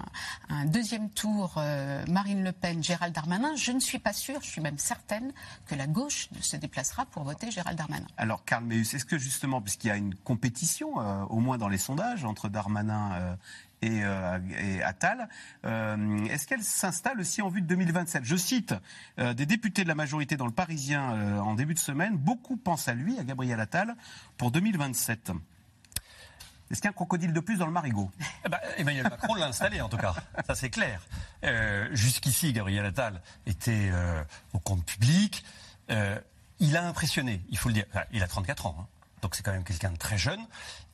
[0.66, 4.60] deuxième tour euh, Marine Le Pen, Gérald Darmanin, je ne suis pas sûre, je suis
[4.60, 5.32] même certaine
[5.66, 8.06] que la gauche se déplacera pour voter Gérald Darmanin.
[8.16, 10.94] Alors Karl Meus, est-ce que justement, puisqu'il y a une compétition,
[11.30, 13.36] au moins dans les sondages, entre Darmanin
[13.86, 15.28] et, Attal.
[15.64, 18.74] Est-ce qu'elle s'installe aussi en vue de 2027 Je cite
[19.18, 22.16] des députés de la majorité dans le Parisien en début de semaine.
[22.16, 23.96] Beaucoup pensent à lui, à Gabriel Attal,
[24.36, 25.32] pour 2027.
[26.70, 28.10] Est-ce qu'il y a un crocodile de plus dans le marigot?
[28.44, 30.14] Eh ben, Emmanuel Macron l'a installé en tout cas,
[30.46, 31.00] ça c'est clair.
[31.44, 34.22] Euh, jusqu'ici, Gabriel Attal était euh,
[34.52, 35.44] au compte public.
[35.90, 36.18] Euh,
[36.58, 37.84] il a impressionné, il faut le dire.
[38.12, 38.86] il a 34 ans, hein.
[39.22, 40.40] donc c'est quand même quelqu'un de très jeune.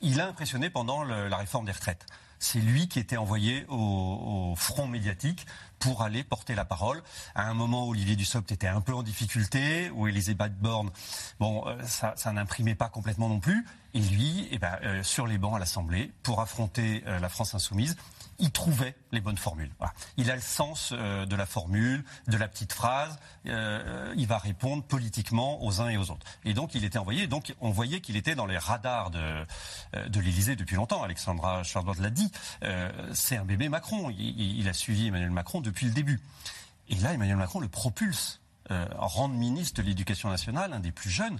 [0.01, 2.05] Il a impressionné pendant la réforme des retraites.
[2.43, 5.47] C'est lui qui était envoyé au, front médiatique
[5.79, 7.01] pour aller porter la parole.
[7.35, 10.91] À un moment où Olivier Dussopt était un peu en difficulté, où Elisabeth Borne,
[11.39, 13.65] bon, ça, ça n'imprimait pas complètement non plus.
[13.93, 17.55] Et lui, eh ben, euh, sur les bancs à l'Assemblée, pour affronter euh, la France
[17.55, 17.95] insoumise,
[18.43, 19.71] il trouvait les bonnes formules.
[20.17, 23.17] Il a le sens euh, de la formule, de la petite phrase.
[23.45, 26.25] il va répondre politiquement aux uns et aux autres.
[26.45, 27.25] Et donc, il était envoyé.
[27.27, 29.45] Donc, on voyait qu'il était dans les radars de,
[30.07, 31.03] de l'Élysée depuis longtemps.
[31.03, 32.31] Alexandra Chardot l'a dit.
[33.13, 34.09] c'est un bébé Macron.
[34.09, 36.19] Il, a suivi Emmanuel Macron depuis le début.
[36.89, 38.39] Et là, Emmanuel Macron le propulse.
[38.69, 41.39] rendre ministre de l'Éducation nationale, un des plus jeunes,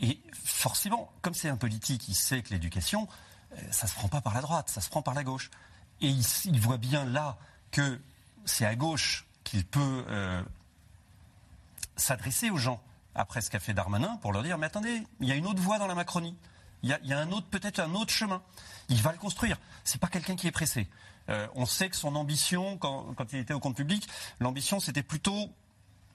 [0.00, 3.08] et forcément, comme c'est un politique, il sait que l'éducation,
[3.52, 5.50] euh, ça se prend pas par la droite, ça se prend par la gauche.
[6.00, 7.36] Et il, voit bien là
[7.70, 8.00] que
[8.44, 10.42] c'est à gauche qu'il peut euh,
[11.96, 12.80] s'adresser aux gens
[13.14, 15.60] après ce qu'a fait Darmanin pour leur dire mais attendez, il y a une autre
[15.60, 16.36] voie dans la Macronie.
[16.84, 18.40] Il y a, un autre, peut-être un autre chemin.
[18.88, 19.58] Il va le construire.
[19.82, 20.88] C'est pas quelqu'un qui est pressé.
[21.28, 24.08] Euh, on sait que son ambition, quand, quand il était au compte public,
[24.38, 25.50] l'ambition c'était plutôt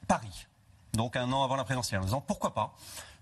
[0.08, 0.48] Paris.
[0.94, 2.76] Donc un an avant la présidentielle, en disant pourquoi pas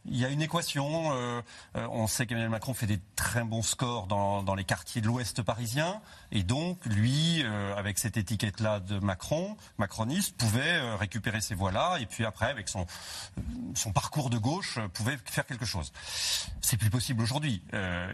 [0.05, 1.13] il y a une équation.
[1.13, 1.41] Euh,
[1.75, 5.41] euh, on sait qu'Emmanuel Macron fait des très bons scores dans, les quartiers de l'Ouest
[5.41, 11.97] parisien, et donc lui, euh, avec cette étiquette-là de Macron, macroniste, pouvait récupérer ces voix-là,
[11.99, 12.85] et puis après, avec son
[13.75, 15.93] son parcours de gauche, pouvait faire quelque chose.
[16.61, 17.61] C'est plus possible aujourd'hui.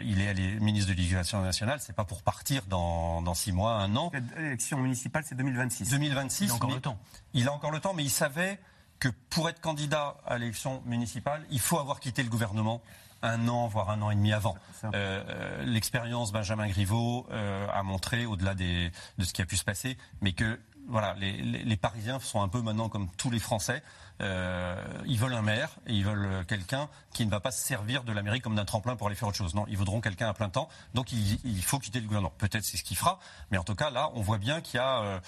[0.03, 3.73] il est allé ministre de l'Éducation nationale, c'est pas pour partir dans, dans six mois,
[3.73, 4.11] un an.
[4.37, 5.89] L'élection municipale, c'est 2026.
[5.89, 6.45] 2026.
[6.45, 6.99] Il a encore le temps.
[7.33, 8.59] Il a encore le temps, mais il savait
[8.99, 12.81] que pour être candidat à l'élection municipale, il faut avoir quitté le gouvernement
[13.21, 14.55] un an, voire un an et demi avant.
[14.83, 19.63] Euh, euh, l'expérience Benjamin Griveaux euh, a montré, au-delà de ce qui a pu se
[19.63, 23.83] passer, mais que voilà, les, Parisiens sont un peu maintenant comme tous les Français.
[24.21, 28.13] ils veulent un maire et ils veulent quelqu'un qui ne va pas se servir de
[28.13, 29.53] la mairie comme d'un tremplin pour aller faire autre chose.
[29.53, 30.69] Non, ils voudront quelqu'un à plein temps.
[30.93, 32.31] Donc il, il faut quitter le gouvernement.
[32.37, 33.19] Peut-être c'est ce qu'il fera,
[33.51, 35.19] mais en tout cas là, on voit bien qu'il y a,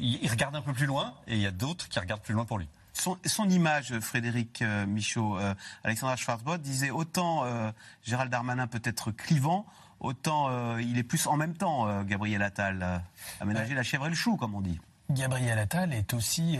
[0.00, 2.46] il regarde un peu plus loin et il y a d'autres qui regardent plus loin
[2.46, 2.68] pour lui.
[2.96, 5.54] Son, image, Frédéric euh, Michaud, euh,
[5.84, 7.70] Alexandra Schwarzbott disait autant euh,
[8.02, 9.66] Gérald Darmanin peut être clivant,
[10.00, 13.02] autant il est plus en même temps, Gabriel Attal,
[13.40, 14.78] aménager la chèvre et le chou, comme on dit.
[15.10, 16.58] Gabriel Attal est aussi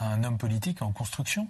[0.00, 1.46] un homme politique en construction.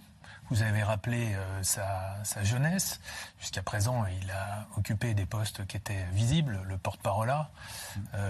[0.50, 3.00] Vous avez rappelé sa, jeunesse.
[3.38, 7.33] Jusqu'à présent, il a occupé des postes qui étaient visibles, le porte-parole,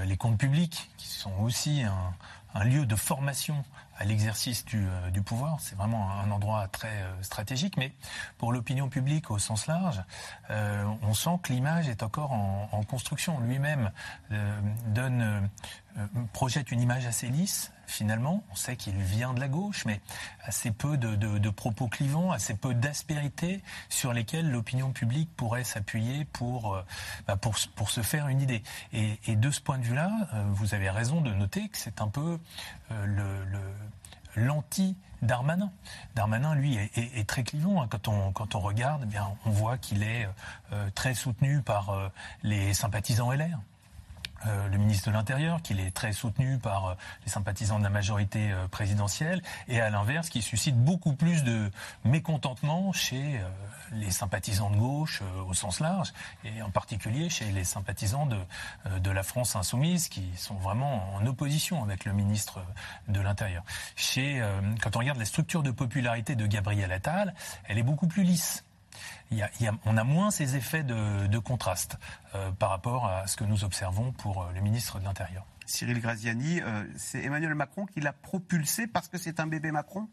[0.05, 2.13] les comptes publics, qui sont aussi un,
[2.55, 3.65] un lieu de formation
[3.97, 5.59] à l'exercice du, euh, du, pouvoir.
[5.61, 7.77] C'est vraiment un endroit très euh, stratégique.
[7.77, 7.93] Mais
[8.39, 10.03] pour l'opinion publique au sens large,
[10.51, 13.39] euh, on sent que l'image est encore en, en construction.
[13.41, 13.91] Lui-même
[14.89, 15.49] donne,
[16.33, 17.73] projette une image assez lisse.
[17.87, 20.01] Finalement, on sait qu'il vient de la gauche, mais
[20.43, 26.83] assez peu de, propos clivants, assez peu d'aspérité sur lesquelles l'opinion publique pourrait s'appuyer pour,
[27.27, 28.63] bah pour, pour se faire une idée.
[28.93, 30.11] Et, de ce point de vue-là,
[30.53, 32.39] vous avez raison de noter que c'est un peu
[32.91, 33.45] le
[34.37, 35.71] l'anti-Darmanin.
[36.15, 37.83] Darmanin, lui, est, très clivant.
[37.83, 37.89] Hein.
[37.89, 40.29] Quand on, quand on regarde, eh on voit qu'il est
[40.73, 42.09] euh, très soutenu par euh,
[42.43, 43.61] les sympathisants LR.
[44.47, 47.91] Euh, le ministre de l'Intérieur, qu'il est très soutenu par euh, les sympathisants de la
[47.91, 51.71] majorité euh, présidentielle, et à l'inverse, qui suscite beaucoup plus de
[52.05, 53.41] mécontentement chez
[53.93, 56.13] les sympathisants de gauche au sens large,
[56.45, 58.39] et en particulier chez les sympathisants de,
[58.99, 62.65] de la France insoumise, qui sont vraiment en opposition avec le ministre
[63.09, 63.65] de l'Intérieur.
[64.83, 68.65] Quand on regarde la structure de popularité de Gabriel Attal, elle est beaucoup plus lisse
[69.85, 71.99] on a moins ces effets de, contraste
[72.35, 75.45] euh, par rapport à ce que nous observons pour euh, le ministre de l'Intérieur.
[75.67, 80.09] Cyril Graziani, euh, c'est Emmanuel Macron qui l'a propulsé parce que c'est un bébé Macron?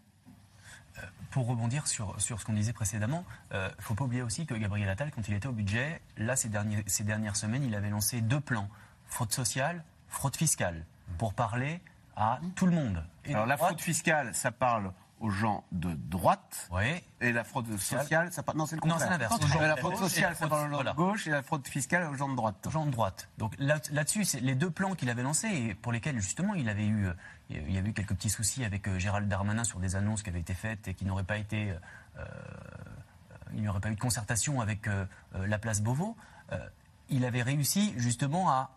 [1.29, 4.53] Pour rebondir sur, sur ce qu'on disait précédemment, il ne faut pas oublier aussi que
[4.53, 6.49] Gabriel Attal, quand il était au budget, là, ces,
[6.87, 8.67] ces dernières semaines, il avait lancé deux plans,
[9.07, 10.85] fraude sociale, fraude fiscale,
[11.17, 11.79] pour parler
[12.17, 13.03] à tout le monde.
[13.29, 14.91] Alors la fraude fiscale, ça parle
[15.21, 16.67] aux gens de droite.
[16.71, 17.03] Oui.
[17.21, 18.99] Et la fraude sociale, ça non, c'est le contraire.
[18.99, 19.39] Non, c'est l'inverse.
[19.61, 22.27] La fraude sociale, ça parle aux gens de gauche et la fraude fiscale aux gens
[22.27, 22.55] de droite.
[22.65, 23.29] Aux gens de droite.
[23.37, 26.87] Donc là-dessus, c'est les deux plans qu'il avait lancés et pour lesquels justement il avait
[26.87, 27.07] eu,
[27.49, 30.29] il y avait eu quelques petits soucis avec euh, Gérald Darmanin sur des annonces qui
[30.29, 31.73] avaient été faites et qui n'auraient pas été,
[32.17, 32.25] euh,
[33.53, 36.17] il n'y aurait pas eu de concertation avec euh, la place Beauvau.
[37.09, 38.71] il avait réussi justement à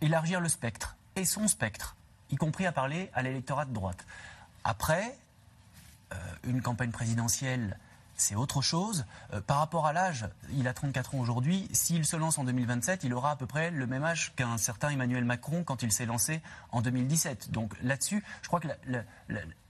[0.00, 1.96] élargir le spectre et son spectre,
[2.30, 4.06] y compris à parler à l'électorat de droite.
[4.64, 5.29] Après, euh,
[6.44, 7.76] une campagne présidentielle,
[8.20, 9.06] c'est autre chose.
[9.32, 11.68] Euh, par rapport à l'âge, il a 34 ans aujourd'hui.
[11.72, 14.90] S'il se lance en 2027, il aura à peu près le même âge qu'un certain
[14.90, 17.50] Emmanuel Macron quand il s'est lancé en 2017.
[17.50, 18.68] Donc là-dessus, je crois que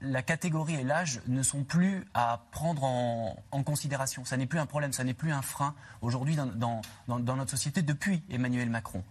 [0.01, 4.25] la, catégorie et l'âge ne sont plus à prendre en, considération.
[4.25, 7.81] Ça n'est plus un problème, ça n'est plus un frein aujourd'hui dans, dans notre société
[7.81, 9.03] depuis Emmanuel Macron.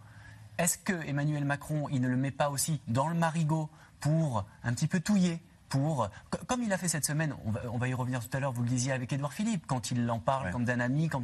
[0.59, 4.75] Est-ce que Emmanuel Macron, il ne le met pas aussi dans le marigot pour un
[4.75, 6.11] petit peu touiller pour,
[6.49, 7.35] comme il a fait cette semaine,
[7.73, 10.11] on va, y revenir tout à l'heure, vous le disiez avec Édouard Philippe, quand il
[10.11, 11.23] en parle comme d'un ami, quand,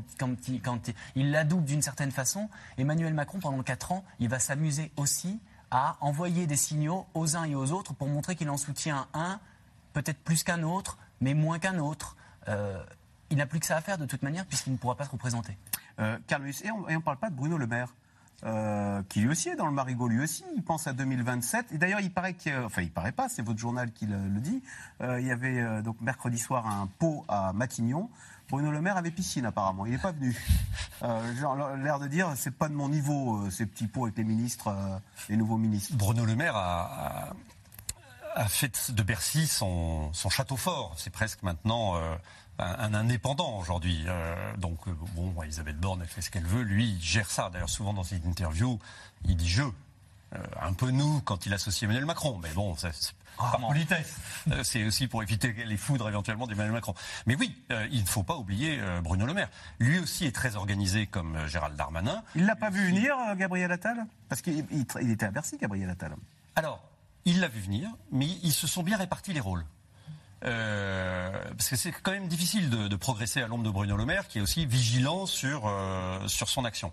[0.48, 5.40] il, quand il d'une certaine façon, Emmanuel Macron, pendant quatre ans, il va s'amuser aussi
[5.72, 9.40] à envoyer des signaux aux uns et aux autres pour montrer qu'il en soutient un,
[9.92, 12.16] peut-être plus qu'un autre, mais moins qu'un autre.
[12.48, 12.82] Euh,
[13.30, 15.10] il n'a plus que ça à faire de toute manière puisqu'il ne pourra pas se
[15.10, 15.58] représenter.
[15.98, 17.92] Euh, Carlos, et on ne parle pas de Bruno Le Maire
[18.44, 21.72] euh, qui lui aussi est dans le marigot, lui aussi, il pense à 2027.
[21.72, 24.62] Et d'ailleurs, il paraît que, enfin, il paraît pas, c'est votre journal qui le, dit.
[25.00, 28.10] Euh, il y avait euh, donc mercredi soir un pot à Matignon.
[28.50, 30.36] Bruno Le Maire avait piscine apparemment, il n'est pas venu.
[31.02, 34.72] L'air de dire, c'est pas de mon niveau ces petits pots avec les ministres,
[35.28, 35.96] les nouveaux ministres.
[35.96, 37.34] Bruno Le Maire a,
[38.36, 40.94] a, fait de Bercy son, son château fort.
[40.96, 41.94] C'est presque maintenant
[42.58, 44.04] un, indépendant aujourd'hui.
[44.06, 46.62] Euh, donc, euh, bon, Elisabeth Borne, elle fait ce qu'elle veut.
[46.62, 47.50] Lui, il gère ça.
[47.50, 48.78] D'ailleurs, souvent dans ses interviews,
[49.24, 49.62] il dit je.
[50.34, 52.38] Euh, un peu nous quand il associe Emmanuel Macron.
[52.42, 52.90] Mais bon, c'est
[53.36, 54.16] par politesse.
[54.64, 56.94] c'est aussi pour éviter les foudres éventuellement d'Emmanuel Macron.
[57.26, 57.54] Mais oui,
[57.92, 59.50] il ne faut pas oublier Bruno Le Maire.
[59.78, 62.24] Lui aussi est très organisé comme Gérald Darmanin.
[62.34, 64.06] Il l'a pas vu venir, Gabriel Attal?
[64.28, 66.16] Parce qu'il était à Bercy, Gabriel Attal.
[66.56, 66.82] Alors,
[67.26, 69.66] il l'a vu venir, mais ils se sont bien répartis les rôles.
[70.44, 74.28] Euh, parce que c'est quand même difficile de, progresser à l'ombre de Bruno Le Maire,
[74.28, 76.92] qui est aussi vigilant sur euh, sur son action.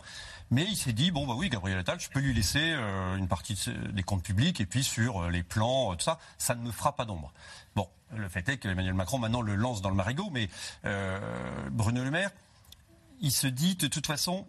[0.50, 3.28] Mais il s'est dit bon bah oui, Gabriel Attal, je peux lui laisser euh, une
[3.28, 3.58] partie
[3.92, 7.06] des comptes publics et puis sur les plans, tout ça, ça ne me fera pas
[7.06, 7.34] d'ombre.
[7.76, 10.50] Bon, le fait est que Emmanuel Macron maintenant le lance dans le marigot, mais
[11.72, 12.32] Bruno Le Maire,
[13.20, 14.48] il se dit de toute façon,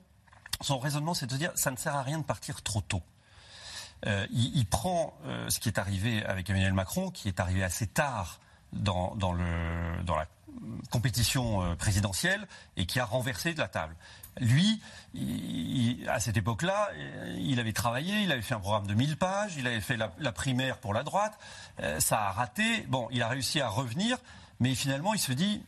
[0.61, 3.03] son raisonnement, c'est de dire ça ne sert à rien de partir trop tôt.
[4.31, 5.17] Il, prend
[5.49, 8.39] ce qui est arrivé avec Emmanuel Macron, qui est arrivé assez tard
[8.75, 10.27] dans, dans, le, dans la
[10.91, 13.97] compétition euh, présidentielle et qui a renversé de la table.
[14.41, 14.81] Lui,
[15.15, 16.91] il, à cette époque-là,
[17.39, 20.13] il avait travaillé, il avait fait un programme de 1000 pages, il avait fait la,
[20.19, 21.39] la primaire pour la droite,
[21.81, 22.83] euh, ça a raté.
[22.89, 24.19] Bon, il a réussi à revenir,
[24.59, 25.63] mais finalement, il se dit,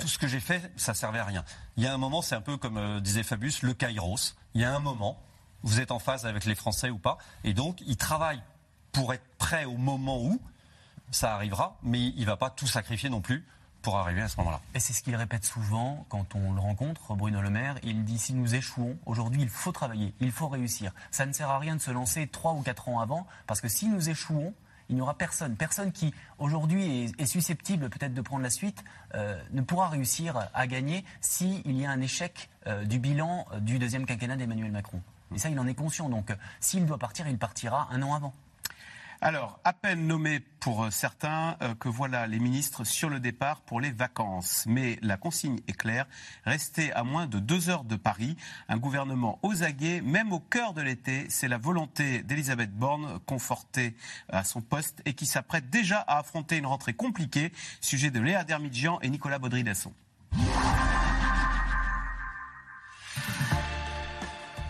[0.00, 1.44] tout ce que j'ai fait, ça servait à rien.
[1.76, 4.34] Il y a un moment, c'est un peu comme euh, disait Fabius, le Kairos.
[4.54, 5.20] Il y a un moment,
[5.62, 8.42] vous êtes en phase avec les Français ou pas, et donc il travaille
[8.92, 10.40] pour être prêt au moment où,
[11.10, 13.46] ça arrivera, mais il ne va pas tout sacrifier non plus
[13.82, 14.60] pour arriver à ce moment-là.
[14.74, 17.76] Et c'est ce qu'il répète souvent quand on le rencontre, Bruno Le Maire.
[17.82, 20.92] Il dit si nous échouons, aujourd'hui, il faut travailler, il faut réussir.
[21.10, 23.68] Ça ne sert à rien de se lancer trois ou quatre ans avant, parce que
[23.68, 24.54] si nous échouons,
[24.88, 25.54] il n'y aura personne.
[25.56, 28.82] Personne qui, aujourd'hui, est, susceptible peut-être de prendre la suite,
[29.14, 33.60] euh, ne pourra réussir à gagner s'il y a un échec euh, du bilan euh,
[33.60, 35.02] du deuxième quinquennat d'Emmanuel Macron.
[35.34, 36.08] Et ça, il en est conscient.
[36.08, 38.34] Donc, s'il doit partir, il partira un an avant.
[39.20, 43.80] Alors, à peine nommé pour certains euh, que voilà les ministres sur le départ pour
[43.80, 44.64] les vacances.
[44.68, 46.06] Mais la consigne est claire,
[46.44, 48.36] rester à moins de deux heures de Paris,
[48.68, 53.96] un gouvernement aux aguets, même au cœur de l'été, c'est la volonté d'Elisabeth Borne, confortée
[54.28, 58.44] à son poste et qui s'apprête déjà à affronter une rentrée compliquée, sujet de Léa
[58.44, 59.92] Dermidjian et Nicolas Baudry-Dasson.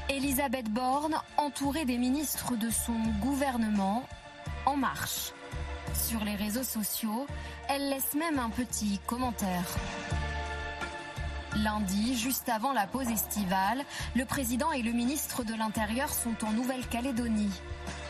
[0.08, 4.08] Elisabeth Borne, entourée des ministres de son gouvernement,
[4.66, 5.32] en marche.
[5.94, 7.26] Sur les réseaux sociaux,
[7.68, 9.64] elle laisse même un petit commentaire.
[11.56, 16.52] Lundi, juste avant la pause estivale, le président et le ministre de l'Intérieur sont en
[16.52, 17.52] Nouvelle-Calédonie.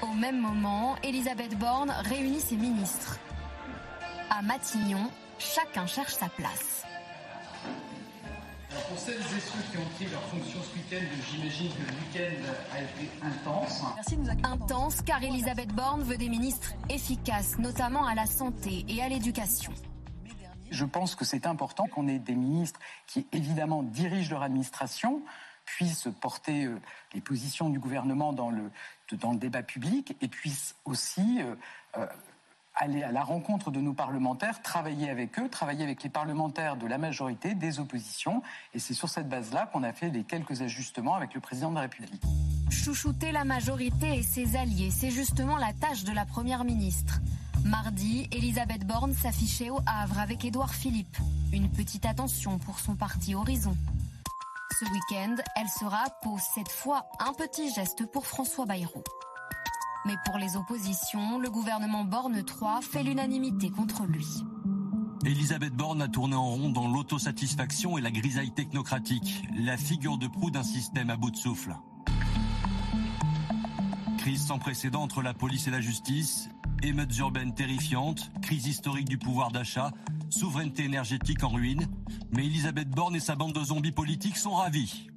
[0.02, 3.18] Au même moment, Elisabeth Borne réunit ses ministres.
[4.30, 6.87] À Matignon, chacun cherche sa place.
[8.88, 12.52] Pour celles et ceux qui ont pris leur fonction ce week-end, j'imagine que le week-end
[12.72, 13.82] a été intense.
[14.44, 19.72] Intense car Elisabeth Borne veut des ministres efficaces, notamment à la santé et à l'éducation.
[20.70, 25.22] Je pense que c'est important qu'on ait des ministres qui, évidemment, dirigent leur administration,
[25.64, 26.80] puissent porter euh,
[27.14, 28.70] les positions du gouvernement dans le,
[29.12, 31.54] dans le débat public et puissent aussi euh,
[31.96, 32.06] euh,
[32.78, 36.86] aller à la rencontre de nos parlementaires, travailler avec eux, travailler avec les parlementaires de
[36.86, 38.42] la majorité, des oppositions.
[38.72, 41.74] Et c'est sur cette base-là qu'on a fait les quelques ajustements avec le président de
[41.74, 42.22] la République.
[42.70, 47.20] Chouchouter la majorité et ses alliés, c'est justement la tâche de la Première ministre.
[47.64, 51.18] Mardi, Elisabeth Borne s'affichait au Havre avec Édouard Philippe.
[51.52, 53.76] Une petite attention pour son parti Horizon.
[54.78, 59.02] Ce week-end, elle sera Pau, cette fois un petit geste pour François Bayrou.
[60.08, 64.24] Mais pour les oppositions, le gouvernement Borne 3 fait l'unanimité contre lui.
[65.26, 70.26] Elisabeth Borne a tourné en rond dans l'autosatisfaction et la grisaille technocratique, la figure de
[70.26, 71.76] proue d'un système à bout de souffle.
[74.16, 76.48] Crise sans précédent entre la police et la justice,
[76.82, 79.92] émeutes urbaines terrifiantes, crise historique du pouvoir d'achat,
[80.30, 81.86] souveraineté énergétique en ruine.
[82.32, 85.10] Mais Elisabeth Borne et sa bande de zombies politiques sont ravis.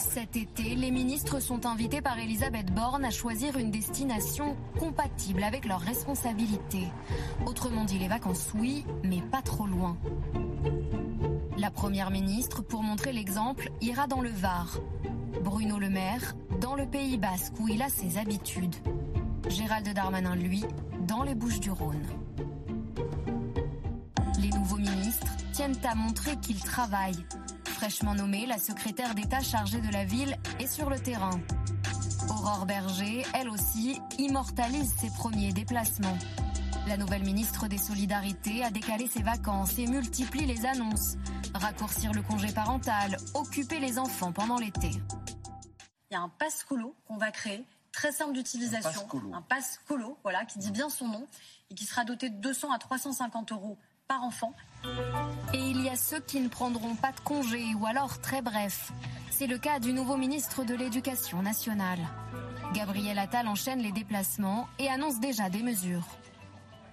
[0.00, 5.66] Cet été, les ministres sont invités par Elisabeth Borne à choisir une destination compatible avec
[5.66, 6.88] leurs responsabilités.
[7.46, 9.96] Autrement dit, les vacances, oui, mais pas trop loin.
[11.58, 14.78] La première ministre, pour montrer l'exemple, ira dans le Var.
[15.44, 18.76] Bruno Le Maire, dans le Pays Basque, où il a ses habitudes.
[19.48, 20.64] Gérald Darmanin, lui,
[21.06, 22.06] dans les Bouches du Rhône.
[24.40, 27.24] Les nouveaux ministres tiennent à montrer qu'ils travaillent.
[27.80, 31.40] Fraîchement nommée, la secrétaire d'État chargée de la ville est sur le terrain.
[32.28, 36.18] Aurore Berger, elle aussi, immortalise ses premiers déplacements.
[36.86, 41.16] La nouvelle ministre des Solidarités a décalé ses vacances et multiplie les annonces.
[41.54, 44.90] Raccourcir le congé parental, occuper les enfants pendant l'été.
[46.10, 50.18] Il y a un passe colo qu'on va créer très simple d'utilisation, un passe colo,
[50.22, 51.26] voilà, qui dit bien son nom
[51.70, 54.54] et qui sera doté de 200 à 350 euros par enfant.
[55.52, 58.92] Et il y a ceux qui ne prendront pas de congé ou alors très bref.
[59.30, 61.98] C'est le cas du nouveau ministre de l'Éducation nationale.
[62.74, 66.06] Gabriel Attal enchaîne les déplacements et annonce déjà des mesures.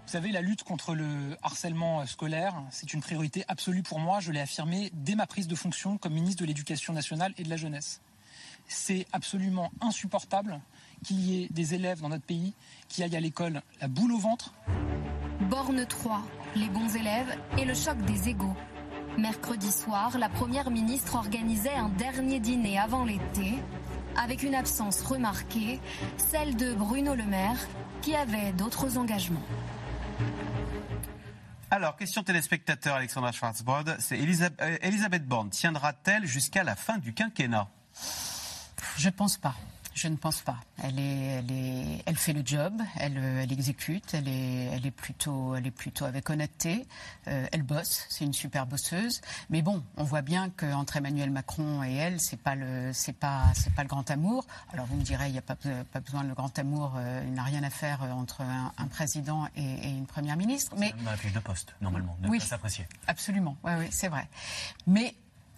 [0.07, 4.21] Vous savez, la lutte contre le harcèlement scolaire, c'est une priorité absolue pour moi.
[4.21, 7.49] Je l'ai affirmé dès ma prise de fonction comme ministre de l'Éducation nationale et de
[7.49, 7.99] la jeunesse.
[8.67, 10.61] C'est absolument insupportable
[11.03, 12.53] qu'il y ait des élèves dans notre pays
[12.87, 14.53] qui aillent à l'école la boule au ventre.
[15.41, 16.23] Borne 3,
[16.57, 18.55] les bons élèves et le choc des égaux.
[19.17, 23.53] Mercredi soir, la Première ministre organisait un dernier dîner avant l'été,
[24.15, 25.79] avec une absence remarquée,
[26.17, 27.57] celle de Bruno Le Maire,
[28.01, 29.43] qui avait d'autres engagements.
[31.69, 37.67] Alors, question téléspectateur Alexandra Schwarzbrod, c'est Elisabeth, Elisabeth Borne tiendra-t-elle jusqu'à la fin du quinquennat?
[38.97, 39.53] Je pense pas.
[39.97, 40.59] Je ne pense pas.
[40.83, 44.91] Elle, est, elle, est, elle fait le job, elle, elle exécute, elle est, elle, est
[44.91, 46.85] plutôt, elle est plutôt avec honnêteté,
[47.27, 49.21] euh, elle bosse, c'est une super bosseuse.
[49.49, 53.45] Mais bon, on voit bien qu'entre Emmanuel Macron et elle, c'est pas le, c'est pas,
[53.55, 54.45] c'est pas le grand amour.
[54.71, 57.23] Alors vous me direz, il n'y a pas, pas besoin de le grand amour, euh,
[57.25, 60.75] il n'a rien à faire entre un, un président et, et, une première ministre.
[60.77, 62.85] Mais la fiche de poste, normalement, ne oui, pas s'apprécier.
[63.07, 64.27] Absolument, oui, oui, c'est vrai.
[64.85, 65.15] Mais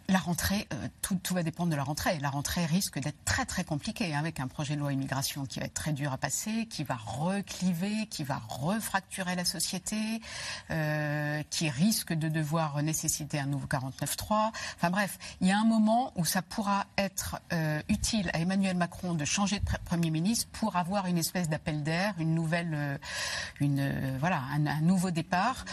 [0.09, 2.17] la rentrée, euh, tout, va dépendre de la rentrée.
[2.19, 5.59] La rentrée risque d'être très très compliquée hein, avec un projet de loi immigration qui
[5.59, 10.21] va être très dur à passer, qui va recliver, qui va refracturer la société,
[10.71, 14.51] euh, qui risque de devoir nécessiter un nouveau 49.3.
[14.75, 18.75] Enfin bref, il y a un moment où ça pourra être euh, utile à Emmanuel
[18.75, 22.99] Macron de changer de Premier ministre pour avoir une espèce d'appel d'air, une nouvelle,
[23.59, 25.65] une voilà, un, un, nouveau départ.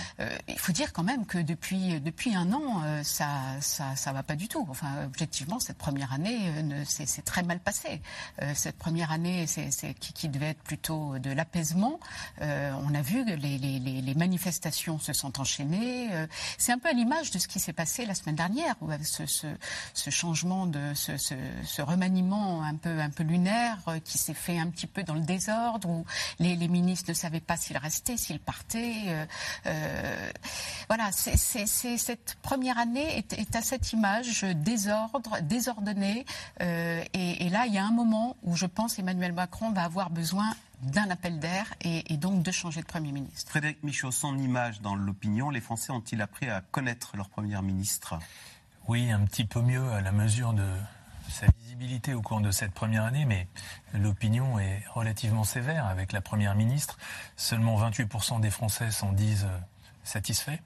[0.48, 3.28] Il faut dire quand même que depuis depuis un an, ça
[3.60, 4.66] ça ça va pas du tout.
[4.68, 8.02] Enfin, objectivement, cette première année, euh, c'est très mal passé.
[8.42, 12.00] Euh, cette première année, c'est qui, devait être plutôt de l'apaisement.
[12.42, 16.08] Euh, on a vu que les, manifestations se sont enchaînées.
[16.58, 20.10] C'est un peu à l'image de ce qui s'est passé la semaine dernière, où ce,
[20.10, 25.14] changement ce, remaniement un peu un peu lunaire qui s'est fait un petit peu dans
[25.14, 26.04] le désordre, où
[26.38, 29.26] les, ministres ne savaient pas s'ils restaient, s'ils partaient.
[30.88, 34.15] voilà, cette première année est à cette image
[34.54, 36.24] désordre, désordonné.
[36.60, 40.10] Euh, et, là, il y a un moment où je pense Emmanuel Macron va avoir
[40.10, 43.50] besoin d'un appel d'air et, donc de changer de Premier ministre.
[43.50, 48.18] Frédéric Michaud, son image dans l'opinion, les Français ont-ils appris à connaître leur Premier ministre?
[48.88, 50.68] Oui, un petit peu mieux à la mesure de
[51.30, 53.48] sa visibilité au cours de cette première année, mais
[53.94, 56.98] l'opinion est relativement sévère avec la Première ministre.
[57.36, 59.48] Seulement 28% des Français s'en disent
[60.04, 60.58] satisfaits.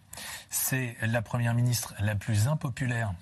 [0.51, 3.15] C'est la Première ministre la plus impopulaire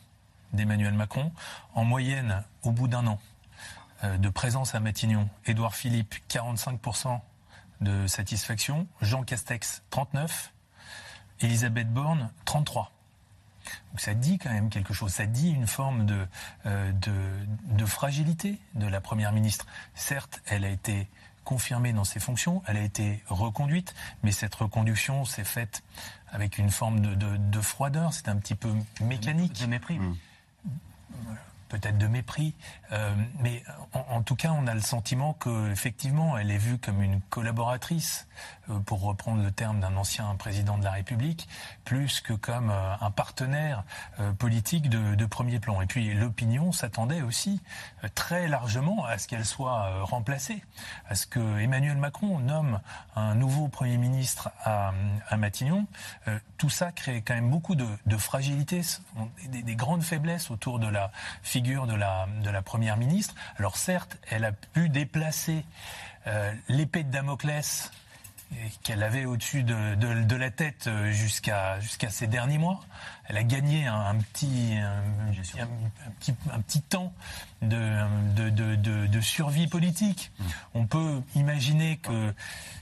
[0.53, 1.33] d'Emmanuel Macron.
[1.75, 3.19] En moyenne, au bout d'un an
[4.05, 7.21] euh, de présence à Matignon, Édouard Philippe, 45%
[7.81, 10.51] de satisfaction, Jean Castex, 39%,
[11.41, 12.87] Elisabeth Borne, 33%.
[13.91, 16.27] Donc ça dit quand même quelque chose, ça dit une forme de,
[16.67, 17.13] euh, de,
[17.77, 19.67] de, fragilité de la Première ministre.
[19.95, 21.07] Certes, elle a été
[21.45, 25.83] confirmée dans ses fonctions, elle a été reconduite, mais cette reconduction s'est faite
[26.31, 29.61] avec une forme de, de froideur, c'est un petit peu mécanique.
[29.61, 29.99] De mépris.
[29.99, 30.17] Mmh
[31.19, 31.48] somewhere.
[31.69, 32.55] Peut-être de mépris,
[32.93, 33.63] euh, mais
[33.93, 38.27] en, tout cas, on a le sentiment qu'effectivement, elle est vue comme une collaboratrice,
[38.71, 41.49] euh, pour reprendre le terme d'un ancien président de la République,
[41.85, 43.85] plus que comme euh, un partenaire
[44.39, 45.83] politique de, premier plan.
[45.83, 47.61] Et puis l'opinion s'attendait aussi
[48.15, 50.65] très largement à ce qu'elle soit remplacée,
[51.07, 52.81] à ce que Emmanuel Macron nomme
[53.15, 54.93] un nouveau Premier ministre à,
[55.29, 55.87] à Matignon.
[56.57, 58.81] tout ça crée quand même beaucoup de, de fragilité,
[59.49, 61.11] des, des, grandes faiblesses autour de la
[61.43, 63.35] figure de la, de la Première ministre.
[63.57, 65.65] Alors certes, elle a pu déplacer
[66.69, 67.91] l'épée de Damoclès
[68.83, 72.81] qu'elle avait au-dessus de, de, la tête euh, jusqu'à jusqu'à ces derniers mois.
[73.27, 75.33] Elle a gagné un, petit, un,
[76.19, 77.13] petit, un petit temps
[77.61, 80.33] de, de, survie politique.
[80.39, 80.45] Mm.
[80.75, 82.35] On peut imaginer que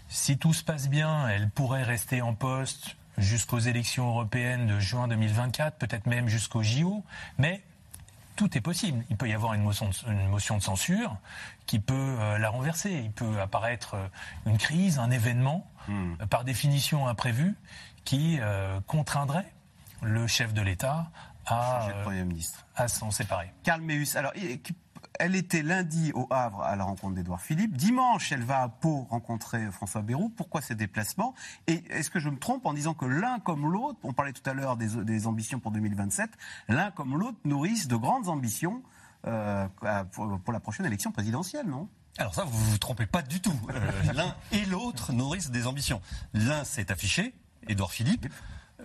[0.09, 5.09] si tout se passe bien, elle pourrait rester en poste jusqu'aux élections européennes de juin
[5.09, 7.03] 2024, peut-être même jusqu'au JO,
[7.39, 7.62] mais
[8.37, 9.05] tout est possible.
[9.11, 11.16] Il peut y avoir une motion de, une motion de censure
[11.66, 12.93] qui peut euh, la renverser.
[12.93, 14.09] Il peut apparaître euh,
[14.47, 16.14] une crise, un événement, hmm.
[16.20, 17.55] euh, par définition imprévu,
[18.05, 18.39] qui
[18.87, 19.53] contraindrait
[20.01, 21.11] le chef de l'État
[21.45, 21.89] à,
[22.76, 23.53] à s'en séparer.
[23.64, 24.30] Karl Meus, alors
[25.19, 27.77] elle était lundi au Havre à la rencontre d'Edouard Philippe.
[27.77, 30.29] Dimanche, elle va à Pau rencontrer François Bayrou.
[30.29, 31.35] Pourquoi ces déplacements?
[31.67, 34.49] Et est-ce que je me trompe en disant que l'un comme l'autre, on parlait tout
[34.49, 36.31] à l'heure des, ambitions pour 2027,
[36.69, 38.83] l'un comme l'autre nourrissent de grandes ambitions
[39.27, 39.67] euh,
[40.13, 41.89] pour, la prochaine élection présidentielle, non?
[42.19, 43.59] Alors ça, vous vous trompez pas du tout.
[43.71, 46.01] Euh, l'un et l'autre nourrissent des ambitions.
[46.33, 47.35] L'un s'est affiché,
[47.69, 48.27] Édouard Philippe.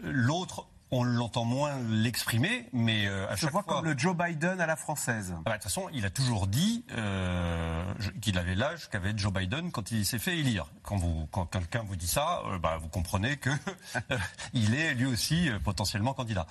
[0.01, 3.75] L'autre on l'entend moins l'exprimer, mais euh, à Je chaque vois fois...
[3.75, 5.33] comme le Joe Biden à la française.
[5.37, 7.83] Ah bah, de toute façon, il a toujours dit euh,
[8.21, 10.67] qu'il avait l'âge qu'avait Joe Biden quand il s'est fait élire.
[10.83, 13.49] Quand, vous, quand quelqu'un vous dit ça, euh, bah, vous comprenez que
[14.53, 16.45] il est lui aussi potentiellement candidat.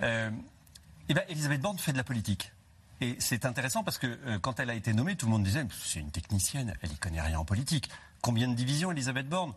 [0.00, 2.52] et ben, Elisabeth Borne fait de la politique.
[3.00, 6.00] Et c'est intéressant parce que quand elle a été nommée, tout le monde disait c'est
[6.00, 7.90] une technicienne, elle y connaît rien en politique.
[8.20, 9.54] Combien de divisions Elisabeth Borne?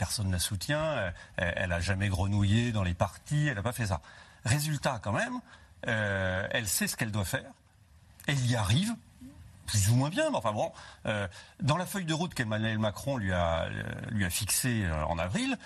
[0.00, 3.72] Personne ne la soutient, euh, elle n'a jamais grenouillé dans les partis, elle n'a pas
[3.72, 4.00] fait ça.
[4.46, 5.40] Résultat, quand même,
[5.88, 7.52] euh, elle sait ce qu'elle doit faire,
[8.26, 8.94] elle y arrive,
[9.66, 10.72] plus ou moins bien, mais enfin bon,
[11.04, 11.28] euh,
[11.60, 13.68] dans la feuille de route qu'Emmanuel Macron lui a,
[14.30, 15.58] fixée en avril,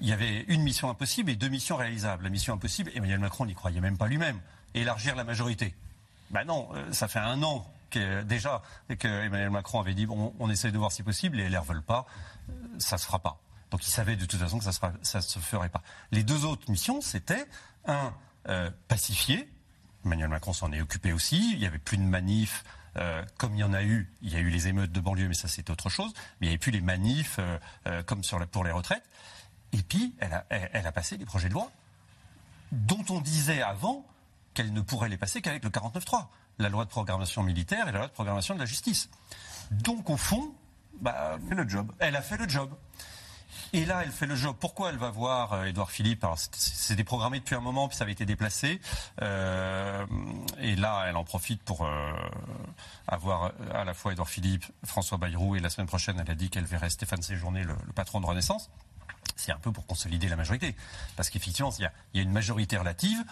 [0.00, 2.24] il y avait une mission impossible et deux missions réalisables.
[2.24, 4.38] La mission impossible, Emmanuel Macron n'y croyait même pas lui-même,
[4.74, 5.74] élargir la majorité.
[6.30, 8.60] Ben non, ça fait un an que, déjà
[8.98, 11.60] que Emmanuel Macron avait dit bon, on essaie de voir si possible et elle ne
[11.60, 12.04] veulent pas,
[12.76, 13.38] ça se fera pas.
[13.70, 15.82] Donc il savait de toute façon que ça ne se ferait pas.
[16.10, 17.46] Les deux autres missions, c'était
[17.86, 18.14] un,
[18.48, 19.48] euh, pacifier.
[20.04, 21.52] Emmanuel Macron s'en est occupé aussi.
[21.52, 22.64] Il n'y avait plus de manifs.
[22.96, 25.28] Euh, comme il y en a eu, il y a eu les émeutes de banlieue,
[25.28, 26.12] mais ça c'est autre chose.
[26.40, 27.38] Mais il n'y avait plus les manifs
[27.86, 29.04] euh, comme sur pour les retraites.
[29.72, 31.70] Et puis, elle a, elle a passé des projets de loi
[32.72, 34.06] dont on disait avant
[34.54, 36.26] qu'elle ne pourrait les passer qu'avec le 49.3,
[36.58, 39.10] la loi de programmation militaire et la loi de programmation de la justice.
[39.70, 40.54] Donc, au fond,
[41.00, 41.92] bah, fait le job.
[41.98, 42.70] elle a fait le job.
[43.72, 44.56] Et là, elle fait le job.
[44.58, 48.04] Pourquoi elle va voir euh, Édouard Philippe Alors, c'est déprogrammé depuis un moment, puis ça
[48.04, 48.80] avait été déplacé.
[49.22, 50.06] Euh,
[50.58, 52.12] et là, elle en profite pour euh,
[53.06, 56.50] avoir à la fois Édouard Philippe, François Bayrou, et la semaine prochaine, elle a dit
[56.50, 58.70] qu'elle verrait Stéphane Séjourné, le, patron de Renaissance
[59.36, 60.74] c'est un peu pour consolider la majorité.
[61.14, 63.22] Parce qu'effectivement, il, y, a une majorité relative.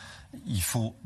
[0.47, 0.97] Il faut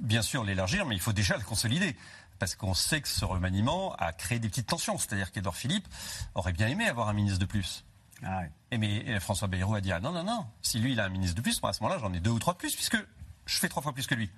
[0.00, 1.94] bien sûr l'élargir, mais il faut déjà le consolider.
[2.40, 4.98] Parce qu'on sait que ce remaniement a créé des petites tensions.
[4.98, 5.86] C'est-à-dire qu'Edouard Philippe
[6.34, 7.84] aurait bien aimé avoir un ministre de plus.
[8.24, 11.04] Ah et mais François Bayrou a dit ah non non non si lui il a
[11.04, 12.96] un ministre de plus moi à ce moment-là j'en ai deux ou trois plus puisque
[13.46, 14.30] je fais trois fois plus que lui.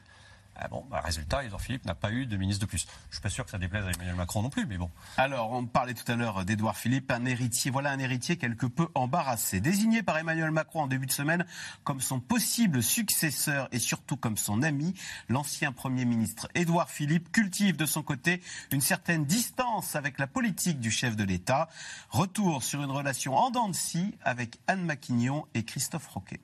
[0.54, 2.86] Ah bon, bah, résultat, Edouard Philippe n'a pas eu de ministre de plus.
[3.08, 4.90] Je suis pas sûr que ça déplaise à Emmanuel Macron non plus, mais bon.
[5.16, 7.70] Alors, on parlait tout à l'heure d'Edouard Philippe, un héritier.
[7.70, 9.60] Voilà un héritier quelque peu embarrassé.
[9.60, 11.46] Désigné par Emmanuel Macron en début de semaine
[11.84, 14.94] comme son possible successeur et surtout comme son ami,
[15.28, 20.80] l'ancien Premier ministre Edouard Philippe cultive de son côté une certaine distance avec la politique
[20.80, 21.68] du chef de l'État.
[22.10, 26.40] Retour sur une relation en dents de scie avec Anne Maquignon et Christophe Roquet.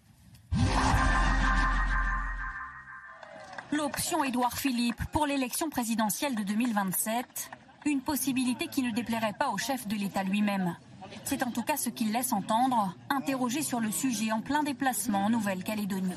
[3.70, 7.50] L'option Édouard Philippe pour l'élection présidentielle de 2027,
[7.84, 10.76] une possibilité qui ne déplairait pas au chef de l'État lui-même.
[11.24, 15.26] C'est en tout cas ce qu'il laisse entendre, interrogé sur le sujet en plein déplacement
[15.26, 16.14] en Nouvelle-Calédonie.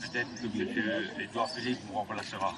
[0.00, 1.10] Peut-être que M.
[1.20, 2.54] Édouard Philippe vous remplacera.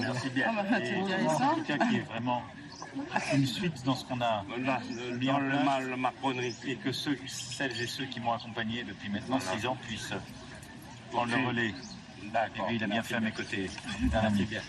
[0.00, 0.46] Merci bien.
[0.48, 1.64] Ah bah, c'est.
[1.66, 2.42] Quelqu'un qui est vraiment
[3.34, 4.44] une suite dans ce qu'on a
[5.18, 9.10] mis en place le macronerie et que ceux, celles et ceux qui m'ont accompagné depuis
[9.10, 10.14] maintenant six ans puissent
[11.12, 11.74] prendre le relais.
[12.22, 13.70] Et lui, il a bien fait à mes côtés.
[14.12, 14.60] Merci bien.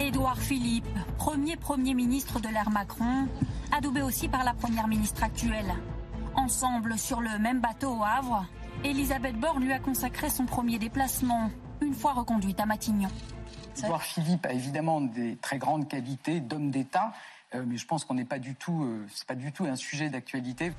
[0.00, 3.28] Édouard Philippe, premier Premier ministre de l'ère Macron,
[3.72, 5.72] adoubé aussi par la Première ministre actuelle.
[6.34, 8.46] Ensemble sur le même bateau au Havre,
[8.82, 11.50] Elisabeth Borne lui a consacré son premier déplacement,
[11.80, 13.08] une fois reconduite à Matignon.
[13.78, 17.12] Édouard Philippe a évidemment des très grandes qualités d'homme d'État,
[17.54, 19.76] euh, mais je pense qu'on n'est pas du tout, euh, c'est pas du tout un
[19.76, 20.72] sujet d'actualité.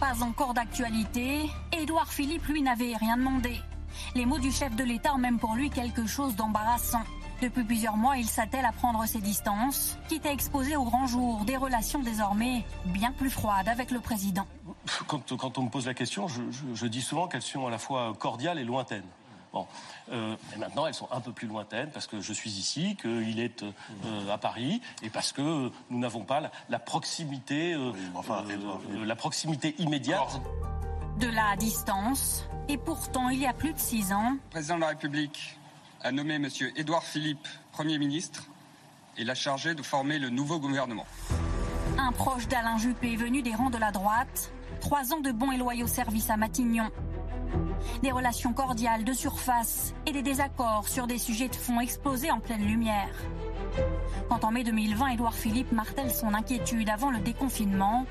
[0.00, 3.60] Pas encore d'actualité, Édouard Philippe lui n'avait rien demandé.
[4.14, 7.02] Les mots du chef de l'État ont même pour lui quelque chose d'embarrassant.
[7.42, 11.44] Depuis plusieurs mois, il s'attelle à prendre ses distances, quitte à exposer au grand jour
[11.44, 14.46] des relations désormais bien plus froides avec le président.
[15.06, 17.70] Quand, quand on me pose la question, je, je- je dis souvent qu'elles sont à
[17.70, 19.04] la fois cordiales et lointaines.
[19.52, 19.66] Bon,
[20.12, 23.38] euh, et maintenant elles sont un peu plus lointaines parce que je suis ici, qu'il
[23.40, 27.92] est euh, à Paris et parce que nous n'avons pas la, la proximité, euh,
[28.30, 30.40] euh, la proximité immédiate.
[31.20, 34.80] De la distance, et pourtant il y a plus de six ans, Le président de
[34.82, 35.58] la République
[36.02, 36.48] a nommé M.
[36.76, 38.44] Édouard Philippe Premier ministre
[39.16, 41.06] et l'a chargé de former le nouveau gouvernement.
[41.98, 45.56] un proche d'Alain Juppé venu des rangs de la droite, trois ans de bons et
[45.56, 46.90] loyaux services à Matignon.
[48.02, 52.40] Des relations cordiales de surface et des désaccords sur des sujets de fond explosés en
[52.40, 53.08] pleine lumière.
[54.28, 58.04] Quand en mai 2020, Édouard Philippe martèle son inquiétude avant le déconfinement,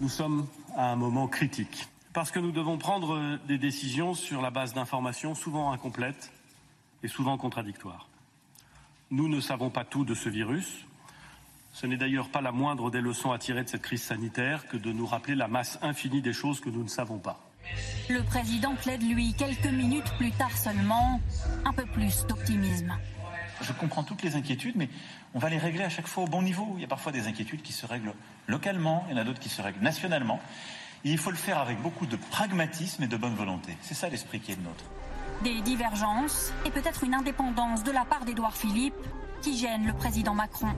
[0.00, 4.40] Nous sommes à un moment critique parce que nous devons prendre euh, des décisions sur
[4.42, 6.32] la base d'informations souvent incomplètes
[7.02, 8.08] et souvent contradictoires.
[9.10, 10.84] Nous ne savons pas tout de ce virus.
[11.72, 14.76] Ce n'est d'ailleurs pas la moindre des leçons à tirer de cette crise sanitaire que
[14.76, 17.38] de nous rappeler la masse infinie des choses que nous ne savons pas.
[18.08, 21.20] le président plaide lui quelques minutes plus tard seulement
[21.64, 22.96] un peu plus d'optimisme.
[23.60, 24.88] Je comprends toutes les inquiétudes, mais
[25.34, 26.72] on va les régler à chaque fois au bon niveau.
[26.76, 28.14] Il y a parfois des inquiétudes qui se règlent
[28.46, 30.40] localement, il y en a d'autres qui se règlent nationalement.
[31.04, 33.76] Et il faut le faire avec beaucoup de pragmatisme et de bonne volonté.
[33.82, 34.84] C'est ça l'esprit qui est le nôtre.
[35.44, 38.94] Des divergences et peut-être une indépendance de la part d'Édouard Philippe
[39.40, 40.72] qui gêne le président Macron.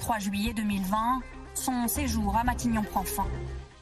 [0.00, 1.20] 3 juillet 2020,
[1.54, 3.26] son séjour à Matignon prend fin.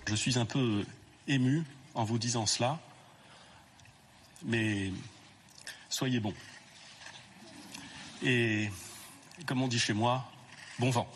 [0.07, 0.85] Je suis un peu
[1.29, 1.65] ému
[1.95, 2.79] en vous disant cela,
[4.45, 4.93] mais
[5.91, 6.35] soyez bons.
[8.23, 8.71] Et
[9.45, 10.25] comme on dit chez moi,
[10.79, 11.07] bon vent.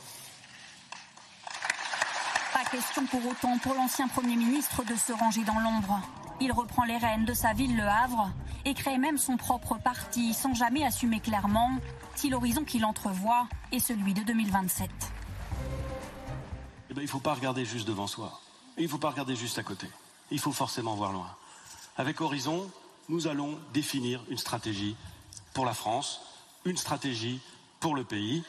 [2.70, 6.00] Question pour autant pour l'ancien Premier ministre de se ranger dans l'ombre.
[6.40, 8.30] Il reprend les rênes de sa ville, Le Havre,
[8.64, 11.78] et crée même son propre parti sans jamais assumer clairement
[12.14, 14.88] si l'horizon qu'il entrevoit est celui de 2027.
[16.90, 18.40] Eh ben, il ne faut pas regarder juste devant soi.
[18.78, 19.88] Il ne faut pas regarder juste à côté.
[20.30, 21.36] Il faut forcément voir loin.
[21.96, 22.70] Avec Horizon,
[23.08, 24.94] nous allons définir une stratégie
[25.54, 26.20] pour la France,
[26.64, 27.40] une stratégie
[27.80, 28.44] pour le pays.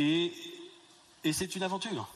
[0.00, 0.34] Et
[1.32, 2.08] c'est une aventure.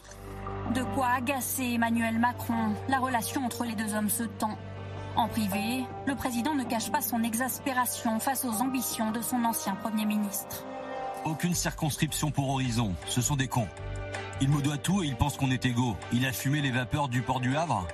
[0.75, 2.75] De quoi agacer Emmanuel Macron.
[2.89, 4.57] La relation entre les deux hommes se tend.
[5.17, 9.75] En privé, le président ne cache pas son exaspération face aux ambitions de son ancien
[9.77, 10.65] Premier ministre.
[11.25, 13.69] Aucune circonscription pour Horizon, ce sont des cons.
[14.41, 15.97] Il me doit tout et il pense qu'on est égaux.
[16.13, 17.87] Il a fumé les vapeurs du port du Havre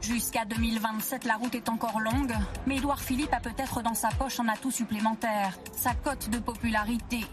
[0.00, 2.34] Jusqu'à 2027, la route est encore longue,
[2.66, 7.24] mais Édouard Philippe a peut-être dans sa poche un atout supplémentaire, sa cote de popularité.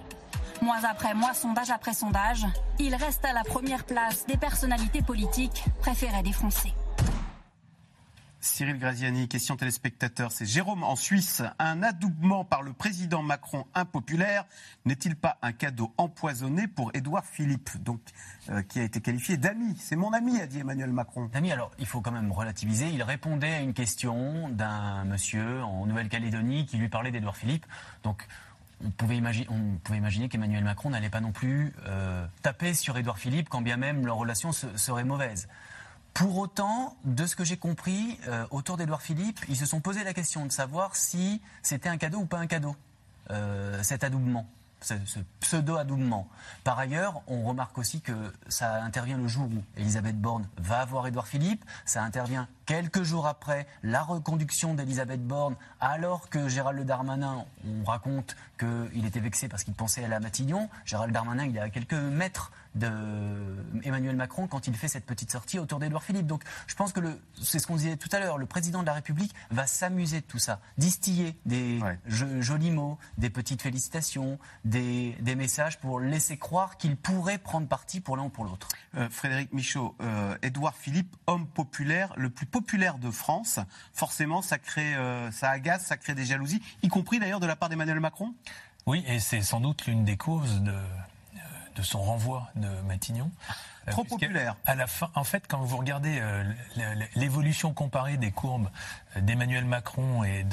[0.61, 2.45] Mois après mois, sondage après sondage,
[2.79, 6.73] il reste à la première place des personnalités politiques préférées des Français.
[8.39, 11.41] Cyril Graziani, question téléspectateur, c'est Jérôme en Suisse.
[11.57, 14.45] Un adoubement par le président Macron impopulaire
[14.85, 17.99] n'est-il pas un cadeau empoisonné pour Édouard Philippe, donc
[18.49, 19.75] euh, qui a été qualifié d'ami?
[19.79, 21.27] C'est mon ami, a dit Emmanuel Macron.
[21.33, 22.87] Ami, alors il faut quand même relativiser.
[22.89, 27.65] Il répondait à une question d'un monsieur en Nouvelle-Calédonie qui lui parlait d'Édouard Philippe.
[28.03, 28.27] Donc
[28.83, 33.61] on pouvait, imaginer, qu'Emmanuel Macron n'allait pas non plus euh, taper sur Édouard Philippe quand
[33.61, 35.47] bien même leur relation se- serait mauvaise.
[36.13, 40.03] Pour autant, de ce que j'ai compris, euh, autour d'Édouard Philippe, ils se sont posé
[40.03, 42.75] la question de savoir si c'était un cadeau ou pas un cadeau.
[43.31, 44.47] euh, cet adoubement
[44.85, 46.27] ce, pseudo-adoubement.
[46.63, 51.07] Par ailleurs, on remarque aussi que ça intervient le jour où Elisabeth Borne va voir
[51.07, 57.45] Édouard Philippe, ça intervient quelques jours après la reconduction d'Elisabeth Borne, alors que Gérald Darmanin,
[57.65, 60.69] on raconte qu'il était vexé parce qu'il pensait à la Matignon.
[60.85, 62.89] Gérald Darmanin, il est à quelques mètres de
[63.83, 66.27] Emmanuel Macron quand il fait cette petite sortie autour d'Edouard Philippe.
[66.27, 66.99] Donc je pense que
[67.41, 70.25] c'est ce qu'on disait tout à l'heure, le président de la République va s'amuser de
[70.25, 76.95] tout ça, distiller des jolis mots, des petites félicitations, des, messages pour laisser croire qu'il
[76.95, 78.69] pourrait prendre parti pour l'un ou pour l'autre.
[78.95, 83.59] Euh, Frédéric Michaud, euh, Édouard Philippe, homme populaire, le plus populaire de France,
[83.93, 87.57] forcément ça crée, euh, ça agace, ça crée des jalousies, y compris d'ailleurs de la
[87.57, 88.33] part d'Emmanuel Macron?
[88.85, 90.73] Oui, et c'est sans doute l'une des causes de
[91.75, 93.31] de son renvoi de Matignon.
[93.87, 94.55] Euh, Trop populaire.
[94.65, 96.43] À la fin, en fait, quand vous regardez euh,
[97.15, 98.69] l'évolution comparée des courbes
[99.15, 100.45] euh, d'Emmanuel Macron et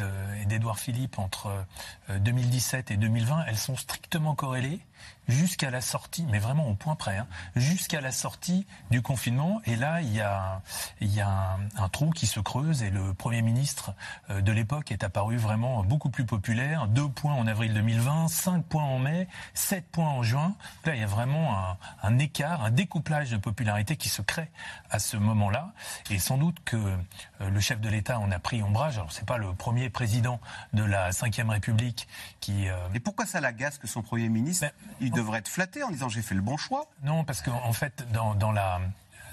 [0.46, 1.64] d'Édouard Philippe entre
[2.10, 4.80] 2017 et 2020, elles sont strictement corrélées
[5.28, 9.60] jusqu'à la sortie, mais vraiment au point près, hein, jusqu'à la sortie du confinement.
[9.66, 10.62] Et là, il y a,
[11.00, 13.94] il y a un, trou qui se creuse et le Premier ministre
[14.30, 16.88] euh, de l'époque est apparu vraiment beaucoup plus populaire.
[16.88, 20.54] Deux points en avril 2020, cinq points en mai, sept points en juin.
[20.84, 24.50] Là, il y a vraiment un, un écart, un découplage de popularité qui se crée
[24.90, 25.72] à ce moment-là.
[26.10, 28.98] Et sans doute que euh, le chef de l'État en a pris ombrage.
[28.98, 30.40] Alors, c'est pas le premier président
[30.72, 32.08] de la Ve République
[32.40, 32.68] qui...
[32.68, 34.66] Euh, et pourquoi ça l'agace que son Premier ministre...
[34.66, 36.86] Ben, devrait être flatté en disant j'ai fait le bon choix.
[37.02, 38.80] Non, parce qu'en fait, dans, la,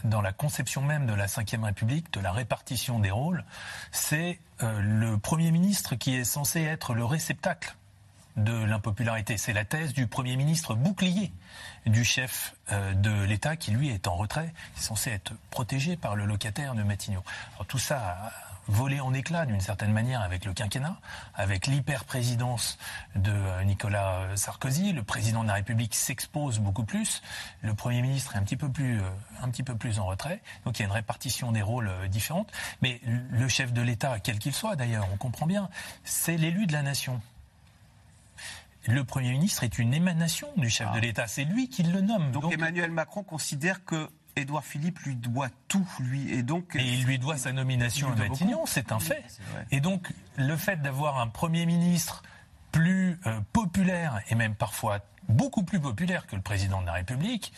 [0.03, 3.43] dans la conception même de la Ve République, de la répartition des rôles,
[3.91, 7.75] c'est euh, le Premier ministre qui est censé être le réceptacle
[8.37, 9.37] de l'impopularité.
[9.37, 11.31] C'est la thèse du Premier ministre bouclier
[11.85, 16.15] du chef euh, de l'État qui, lui, est en retrait, est censé être protégé par
[16.15, 17.23] le locataire de Matignon.
[17.55, 18.31] Alors, tout ça
[18.67, 20.99] volé en éclats d'une certaine manière avec le quinquennat,
[21.33, 22.77] avec l'hyper-présidence
[23.15, 24.93] de euh, Nicolas Sarkozy.
[24.93, 27.21] Le président de la République s'expose beaucoup plus.
[27.61, 29.09] Le Premier ministre est un petit peu plus, euh,
[29.41, 30.41] un petit peu plus en retrait.
[30.65, 32.51] Donc il y a une répartition des rôles euh, différente.
[32.81, 35.69] Mais le chef de l'État, quel qu'il soit d'ailleurs, on comprend bien,
[36.03, 37.21] c'est l'élu de la nation.
[38.87, 41.01] Le Premier ministre est une émanation du chef de ah.
[41.01, 41.27] l'État.
[41.27, 42.31] C'est lui qui le nomme.
[42.31, 46.33] Donc Emmanuel Macron considère que Édouard Philippe lui doit tout, lui.
[46.33, 46.75] Et donc.
[46.75, 49.23] Et il lui doit sa nomination à Matignon, c'est un fait.
[49.71, 52.23] Et donc, le fait d'avoir un Premier ministre
[52.71, 57.53] plus euh, populaire, et même parfois beaucoup plus populaire que le président de la République,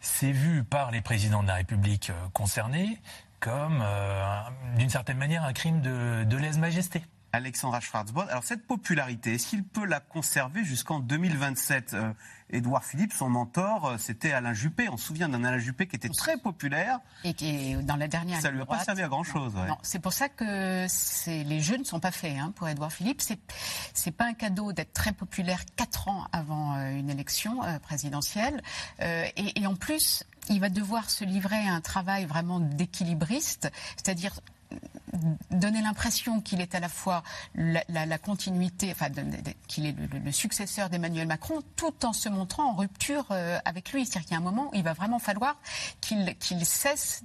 [0.00, 3.00] c'est vu par les présidents de la République euh, concernés
[3.40, 4.40] comme, euh,
[4.76, 7.02] d'une certaine manière, un crime de, de lèse-majesté.
[7.36, 8.28] Alexandra Schwarzbord.
[8.30, 11.96] Alors cette popularité, est-ce qu'il peut la conserver jusqu'en 2027
[12.48, 14.88] Édouard Philippe, son mentor, euh, c'était Alain Juppé.
[14.88, 17.00] On se souvient d'un Alain Juppé qui était très populaire.
[17.24, 19.52] Et qui, dans la dernière Ça lui a pas servi à grand-chose.
[19.82, 20.86] c'est pour ça que
[21.26, 23.20] les jeux ne sont pas faits hein, pour Édouard Philippe.
[23.20, 23.40] C'est,
[23.94, 28.62] c'est pas un cadeau d'être très populaire quatre ans avant euh, une élection euh, présidentielle.
[29.00, 34.32] et, et en plus, il va devoir se livrer à un travail vraiment d'équilibriste, c'est-à-dire
[35.50, 37.22] donner l'impression qu'il est à la fois
[37.54, 39.06] la, continuité, enfin,
[39.66, 39.94] qu'il est
[40.24, 44.04] le, successeur d'Emmanuel Macron, tout en se montrant en rupture euh, avec lui.
[44.04, 45.56] C'est-à-dire qu'il y a un moment où il va vraiment falloir
[46.00, 47.22] qu'il cesse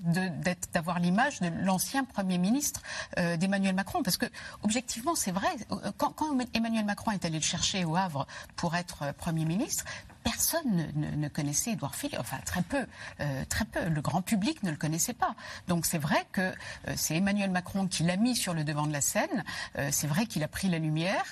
[0.74, 2.82] d'avoir l'image de l'ancien Premier ministre
[3.18, 4.04] euh, d'Emmanuel Macron.
[4.04, 4.26] Parce que,
[4.64, 5.50] objectivement, c'est vrai,
[5.98, 6.16] quand,
[6.54, 9.86] Emmanuel Macron est allé le chercher au Havre pour être euh, Premier ministre,
[10.24, 12.86] personne ne, connaissait Édouard Philippe, enfin très peu,
[13.20, 13.88] euh, très peu.
[13.88, 15.36] Le grand public ne le connaissait pas.
[15.68, 16.54] Donc c'est vrai que euh,
[16.96, 19.44] c'est Emmanuel Macron qui l'a mis sur le devant de la scène.
[19.78, 21.24] Euh, c'est vrai qu'il a pris la lumière.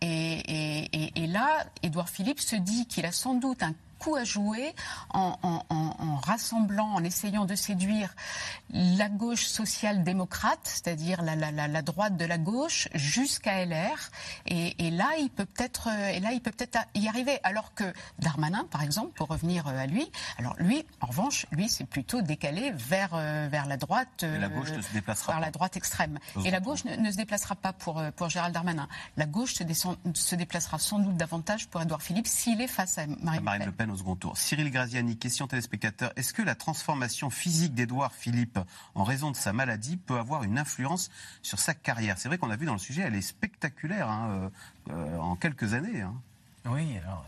[0.00, 4.74] Et, et, là, Édouard Philippe se dit qu'il a sans doute un coup à jouer
[5.10, 5.36] en,
[6.22, 8.14] rassemblant, en essayant de séduire
[8.70, 14.10] la gauche social-démocrate, c'est-à-dire la, droite de la gauche, jusqu'à LR.
[14.46, 17.38] Et, là, il peut peut-être, euh, et là, il peut peut-être y arriver.
[17.42, 17.84] Alors que
[18.18, 22.22] Darmanin, par exemple, pour revenir euh, à lui, alors lui, en revanche, lui, c'est plutôt
[22.22, 24.22] décalé vers euh, vers la droite.
[24.22, 26.18] la gauche ne se déplacera vers la droite extrême.
[26.44, 28.88] Et la gauche ne, se déplacera pas pour pour Gérald Darmanin.
[29.16, 29.64] La gauche se,
[30.14, 33.87] se déplacera sans doute davantage pour Édouard Philippe s'il est face à Marine, Le Pen
[33.90, 34.36] au second tour.
[34.36, 36.12] Cyril Graziani, question téléspectateur.
[36.16, 38.58] Est-ce que la transformation physique d'Edouard Philippe
[38.94, 41.10] en raison de sa maladie peut avoir une influence
[41.42, 42.18] sur sa carrière?
[42.18, 44.48] C'est vrai qu'on a vu dans le sujet, elle est spectaculaire hein, euh,
[44.90, 46.02] euh, en quelques années.
[46.02, 46.14] Hein.
[46.66, 47.24] Oui, alors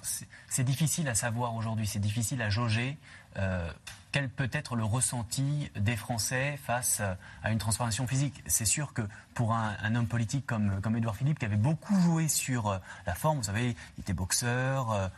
[0.49, 2.99] c'est difficile à savoir aujourd'hui, c'est difficile à jauger.
[3.37, 3.71] Euh,
[4.13, 7.01] quel peut être le ressenti des Français face
[7.43, 9.03] à une transformation physique C'est sûr que
[9.35, 13.39] pour un, homme politique comme, comme Édouard Philippe, qui avait beaucoup joué sur la forme,
[13.39, 15.11] vous savez, il était boxeur,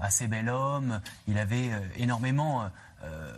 [0.00, 1.00] assez bel homme.
[1.26, 2.70] Il avait euh, énormément
[3.02, 3.32] euh,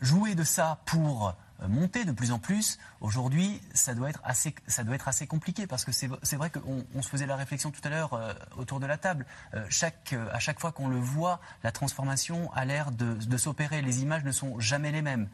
[0.00, 1.34] joué de ça pour
[1.68, 2.78] monter de plus en plus.
[3.00, 6.84] Aujourd'hui, ça doit être assez, ça doit être assez compliqué parce que c'est vrai qu'on
[6.94, 9.24] on se faisait la réflexion tout à l'heure autour de la table.
[9.70, 13.80] chaque, à chaque fois qu'on le voit, la transformation a l'air de, de s'opérer.
[13.80, 15.28] Les images ne sont jamais les mêmes.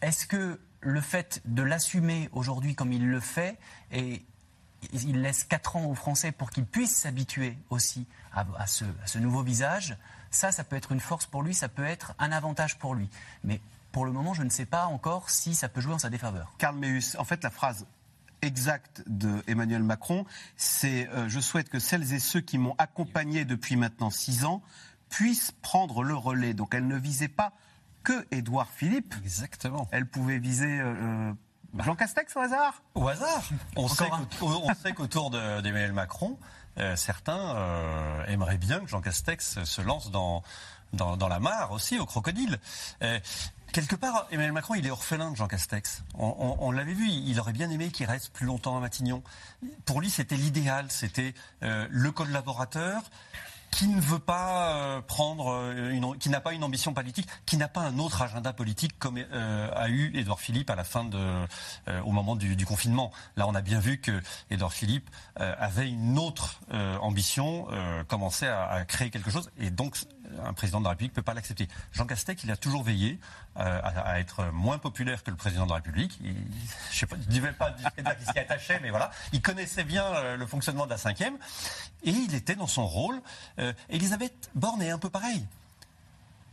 [0.00, 3.58] Est-ce que le fait de l'assumer aujourd'hui comme il le fait,
[3.90, 4.24] et
[4.92, 9.96] il laisse 4 ans aux Français pour qu'ils puissent s'habituer aussi à, ce, nouveau visage,
[10.30, 13.08] ça, ça peut être une force pour lui, ça peut être un avantage pour lui.
[13.44, 13.60] Mais
[13.92, 16.52] pour le moment, je ne sais pas encore si ça peut jouer en sa défaveur.
[16.58, 17.86] Karl Meus, en fait, la phrase
[18.42, 20.26] exacte de Emmanuel Macron,
[20.56, 24.62] c'est euh, Je souhaite que celles et ceux qui m'ont accompagné depuis maintenant 6 ans
[25.08, 26.54] puissent prendre le relais.
[26.54, 27.52] Donc elle ne visait pas
[28.02, 29.14] que Édouard Philippe.
[29.22, 29.88] Exactement.
[29.90, 31.32] Elle pouvait viser euh, euh,
[31.84, 33.42] Jean Castex au hasard Au hasard.
[33.76, 36.38] On sait qu'autour d'Emmanuel Macron,
[36.78, 37.54] euh, certains
[38.28, 40.42] aimeraient bien que Jean Castex se lance dans,
[40.92, 42.58] dans, la mare aussi, au crocodile.
[43.72, 46.02] Quelque part, Emmanuel Macron, il est orphelin de Jean Castex.
[46.14, 49.22] On, l'avait vu, il aurait bien aimé qu'il reste plus longtemps à Matignon.
[49.84, 53.02] Pour lui, c'était l'idéal, c'était le collaborateur
[53.76, 57.58] qui ne veut pas euh, prendre, euh, une, qui n'a pas une ambition politique, qui
[57.58, 61.04] n'a pas un autre agenda politique comme euh, a eu Édouard Philippe à la fin
[61.04, 61.18] de,
[62.04, 63.12] au moment du, confinement.
[63.36, 66.60] Là, on a bien vu que Édouard Philippe avait une autre
[67.00, 67.68] ambition,
[68.08, 69.96] commençait à, à, créer quelque chose, et donc
[70.44, 71.68] un président de la République ne peut pas l'accepter.
[71.92, 73.18] Jean Castex, il a toujours veillé
[73.54, 76.18] à, être moins populaire que le président de la République.
[76.22, 76.36] Il,
[76.92, 80.84] je ne vais pas dire qu'il s'y attachait, mais voilà, il connaissait bien le fonctionnement
[80.84, 81.38] de la cinquième,
[82.02, 83.20] et il était dans son rôle.
[83.58, 85.46] Euh, Elisabeth Borne est un peu pareil.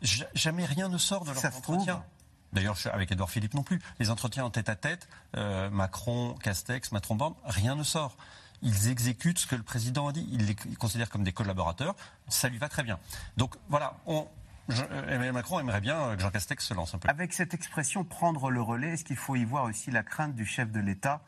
[0.02, 2.04] Jamais rien ne sort de leur entretien.
[2.52, 3.80] D'ailleurs, avec Edouard Philippe non plus.
[4.00, 5.08] Les entretiens en tête à tête,
[5.38, 8.16] euh, Macron, Castex, Macron Borne, rien ne sort.
[8.64, 10.28] Ils exécutent ce que le président a dit.
[10.32, 11.95] Ils les considèrent comme des collaborateurs.
[12.28, 12.97] Ça lui va très bien.
[13.38, 14.28] Donc voilà, on,
[14.70, 17.09] Emmanuel Macron aimerait bien que Jean Castex se lance un peu.
[17.09, 20.45] Avec cette expression prendre le relais, est-ce qu'il faut y voir aussi la crainte du
[20.45, 21.22] chef de l'État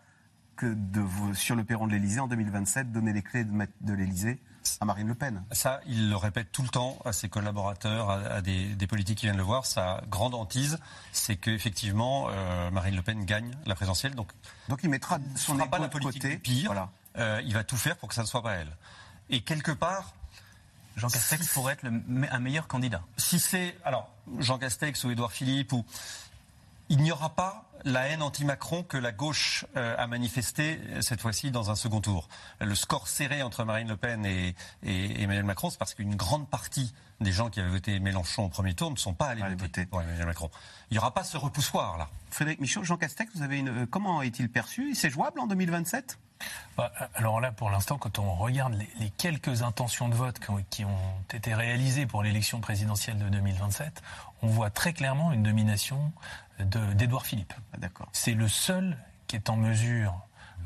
[0.56, 4.40] que de sur le perron de l'Élysée en 2027, donner les clés de, de l'Élysée
[4.80, 5.44] à Marine Le Pen?
[5.52, 9.36] Ça, il le répète tout le temps à ses collaborateurs, à, des, politiques qui viennent
[9.36, 9.66] le voir.
[9.66, 10.80] Sa grande hantise,
[11.12, 14.16] c'est qu'effectivement, euh, Marine Le Pen gagne la présidentielle.
[14.16, 14.32] Donc,
[14.70, 16.38] donc il mettra son pas la politique côté.
[16.38, 16.88] pire.
[17.18, 18.76] Euh, il va tout faire pour que ça ne soit pas elle.
[19.30, 20.14] Et quelque part,
[20.96, 23.02] Jean Castex pourrait être un meilleur candidat.
[23.18, 24.10] Si c'est alors
[24.40, 25.86] Jean Castex ou Édouard Philippe ou
[26.90, 31.22] il n'y aura pas la haine anti-Macron que la gauche euh, a manifestée euh, cette
[31.22, 32.28] fois-ci dans un second tour.
[32.60, 36.94] Le score serré entre Marine Le Pen et, Emmanuel Macron, c'est parce qu'une grande partie
[37.22, 40.02] des gens qui avaient voté Mélenchon au premier tour ne sont pas allés voter pour
[40.02, 40.50] Emmanuel Macron.
[40.90, 42.10] Il n'y aura pas ce repoussoir là.
[42.30, 43.88] Frédéric Michaud, Jean Castex, vous avez une...
[43.88, 44.96] Comment est-il perçu?
[44.96, 46.18] C'est jouable en 2027
[46.78, 50.98] bah, alors là, pour l'instant, quand on regarde les, quelques intentions de vote qui ont,
[51.34, 54.02] été réalisées pour l'élection présidentielle de 2027,
[54.42, 56.12] on voit très clairement une domination
[56.60, 57.54] d'Edouard Philippe.
[57.74, 58.08] Ah, d'accord.
[58.12, 60.20] C'est le seul qui est en mesure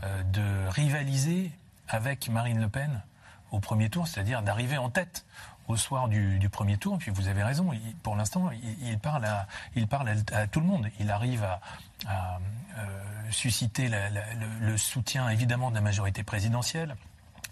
[0.03, 1.51] euh, de rivaliser
[1.87, 3.01] avec Marine Le Pen
[3.51, 5.25] au premier tour, c'est-à-dire d'arriver en tête
[5.69, 6.97] au soir du, premier tour.
[6.97, 7.71] Puis vous avez raison,
[8.03, 8.49] pour l'instant,
[8.81, 10.89] il, parle, à, il parle à, tout le monde.
[10.99, 11.61] Il arrive à,
[12.09, 12.87] euh,
[13.31, 13.89] susciter
[14.61, 16.95] le, soutien évidemment de la majorité présidentielle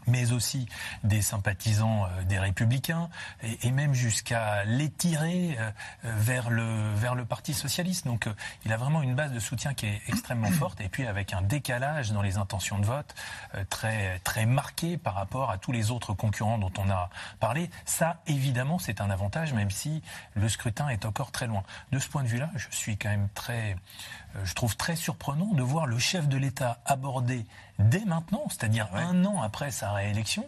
[0.07, 0.67] mais aussi
[1.03, 3.09] des sympathisants euh, des républicains,
[3.63, 5.71] et, même jusqu'à l'étirer euh,
[6.03, 8.05] vers le, vers le Parti socialiste.
[8.05, 8.27] Donc
[8.65, 11.41] il a vraiment une base de soutien qui est extrêmement forte, et puis avec un
[11.41, 13.13] décalage dans les intentions de vote
[13.69, 17.69] très, très marqué par rapport à tous les autres concurrents dont on a parlé.
[17.85, 20.01] Ça, évidemment, c'est un avantage, même si
[20.35, 21.63] le scrutin est encore très loin.
[21.91, 23.75] De ce point de vue-là, je suis quand même très
[24.35, 27.45] euh, je trouve très surprenant de voir le chef de l'État aborder
[27.79, 30.45] dès maintenant, c'est-à-dire un an après sa réélection,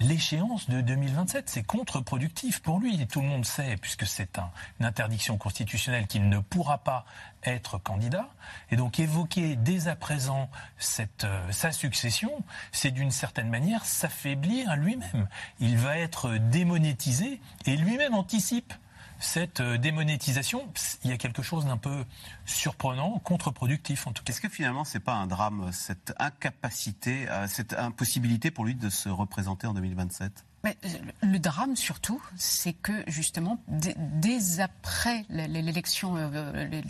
[0.00, 1.48] l'échéance de 2027.
[1.48, 3.06] C'est contre-productif pour lui.
[3.06, 4.38] tout le monde sait, puisque c'est
[4.80, 7.04] une interdiction constitutionnelle, qu'il ne pourra pas
[7.44, 8.28] être candidat.
[8.70, 14.76] Et donc évoquer dès à présent cette, euh, sa succession, c'est d'une certaine manière s'affaiblir
[14.76, 15.28] lui-même.
[15.60, 18.72] Il va être démonétisé et lui-même anticipe
[19.18, 20.68] cette euh, démonétisation,
[21.04, 22.04] il y a quelque chose d'un peu
[22.44, 24.32] surprenant, contre-productif en tout cas.
[24.32, 28.90] Est-ce que finalement c'est pas un drame, cette incapacité, euh, cette impossibilité pour lui de
[28.90, 30.88] se représenter en 2027 mais euh,
[31.22, 36.14] le drame surtout, c'est que justement, dès, après l'élection,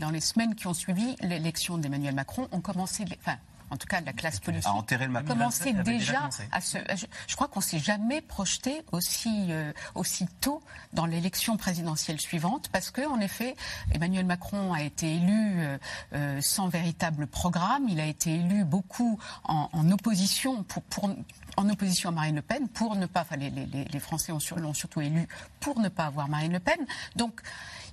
[0.01, 3.37] dans les semaines qui ont suivi l'élection d'Emmanuel Macron, ont commencé, enfin,
[3.71, 6.79] en tout cas la classe politique, à enterrer le commençait déjà, à se.
[7.27, 10.63] Je, crois qu'on s'est jamais projeté aussi euh, aussi tôt
[10.93, 13.57] dans l'élection présidentielle suivante, parce que en effet,
[13.93, 15.79] Emmanuel Macron a été élu euh,
[16.15, 17.89] euh, sans véritable programme.
[17.89, 21.11] Il a été élu beaucoup en, en opposition pour, pour
[21.57, 24.75] en opposition à Marine Le Pen pour ne pas, enfin les, les, les Français l'ont
[24.75, 25.27] surtout élu
[25.61, 26.79] pour ne pas avoir Marine Le Pen.
[27.17, 27.41] Donc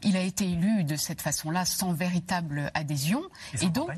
[0.03, 3.21] il a été élu de cette façon-là sans véritable adhésion.
[3.61, 3.91] Et, donc,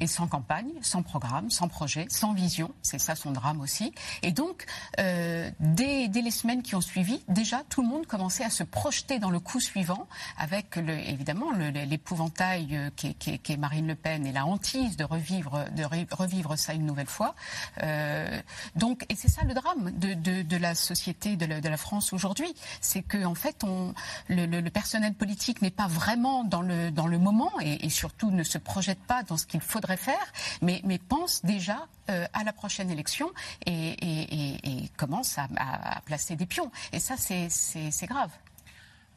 [0.00, 2.70] et sans campagne, sans programme, sans projet, sans vision.
[2.82, 3.92] C'est ça son drame aussi.
[4.22, 4.66] Et donc,
[4.98, 8.62] euh, dès, dès, les semaines qui ont suivi, déjà tout le monde commençait à se
[8.62, 13.86] projeter dans le coup suivant, avec le, évidemment l'épouvantail euh, qui, qui, qui, est Marine
[13.86, 15.84] Le Pen et la hantise de revivre, de
[16.14, 17.34] revivre ça une nouvelle fois.
[17.82, 18.40] Euh,
[18.76, 21.76] donc, et c'est ça le drame de, de, de la société de la, de la
[21.76, 23.94] France aujourd'hui, c'est que en fait, on,
[24.28, 27.90] le, le, le personnel politique n'est pas vraiment dans le dans le moment et, et
[27.90, 30.32] surtout ne se projette pas dans ce qu'il faudrait faire,
[30.62, 33.30] mais, mais pense déjà euh, à la prochaine élection
[33.66, 36.70] et, commence à, placer des pions.
[36.92, 38.30] Et ça, c'est grave.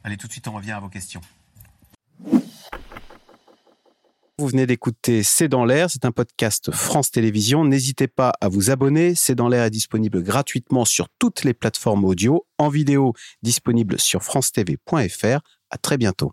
[0.04, 1.20] Allez, tout de suite, on revient à vos questions.
[4.38, 7.64] Vous venez d'écouter C'est dans l'air, c'est un podcast France Télévisions.
[7.64, 9.14] N'hésitez pas à vous abonner.
[9.14, 13.12] C'est dans l'air est disponible gratuitement sur toutes les plateformes audio, en vidéo
[13.42, 15.40] disponible sur francetv.fr.
[15.70, 16.32] À très bientôt.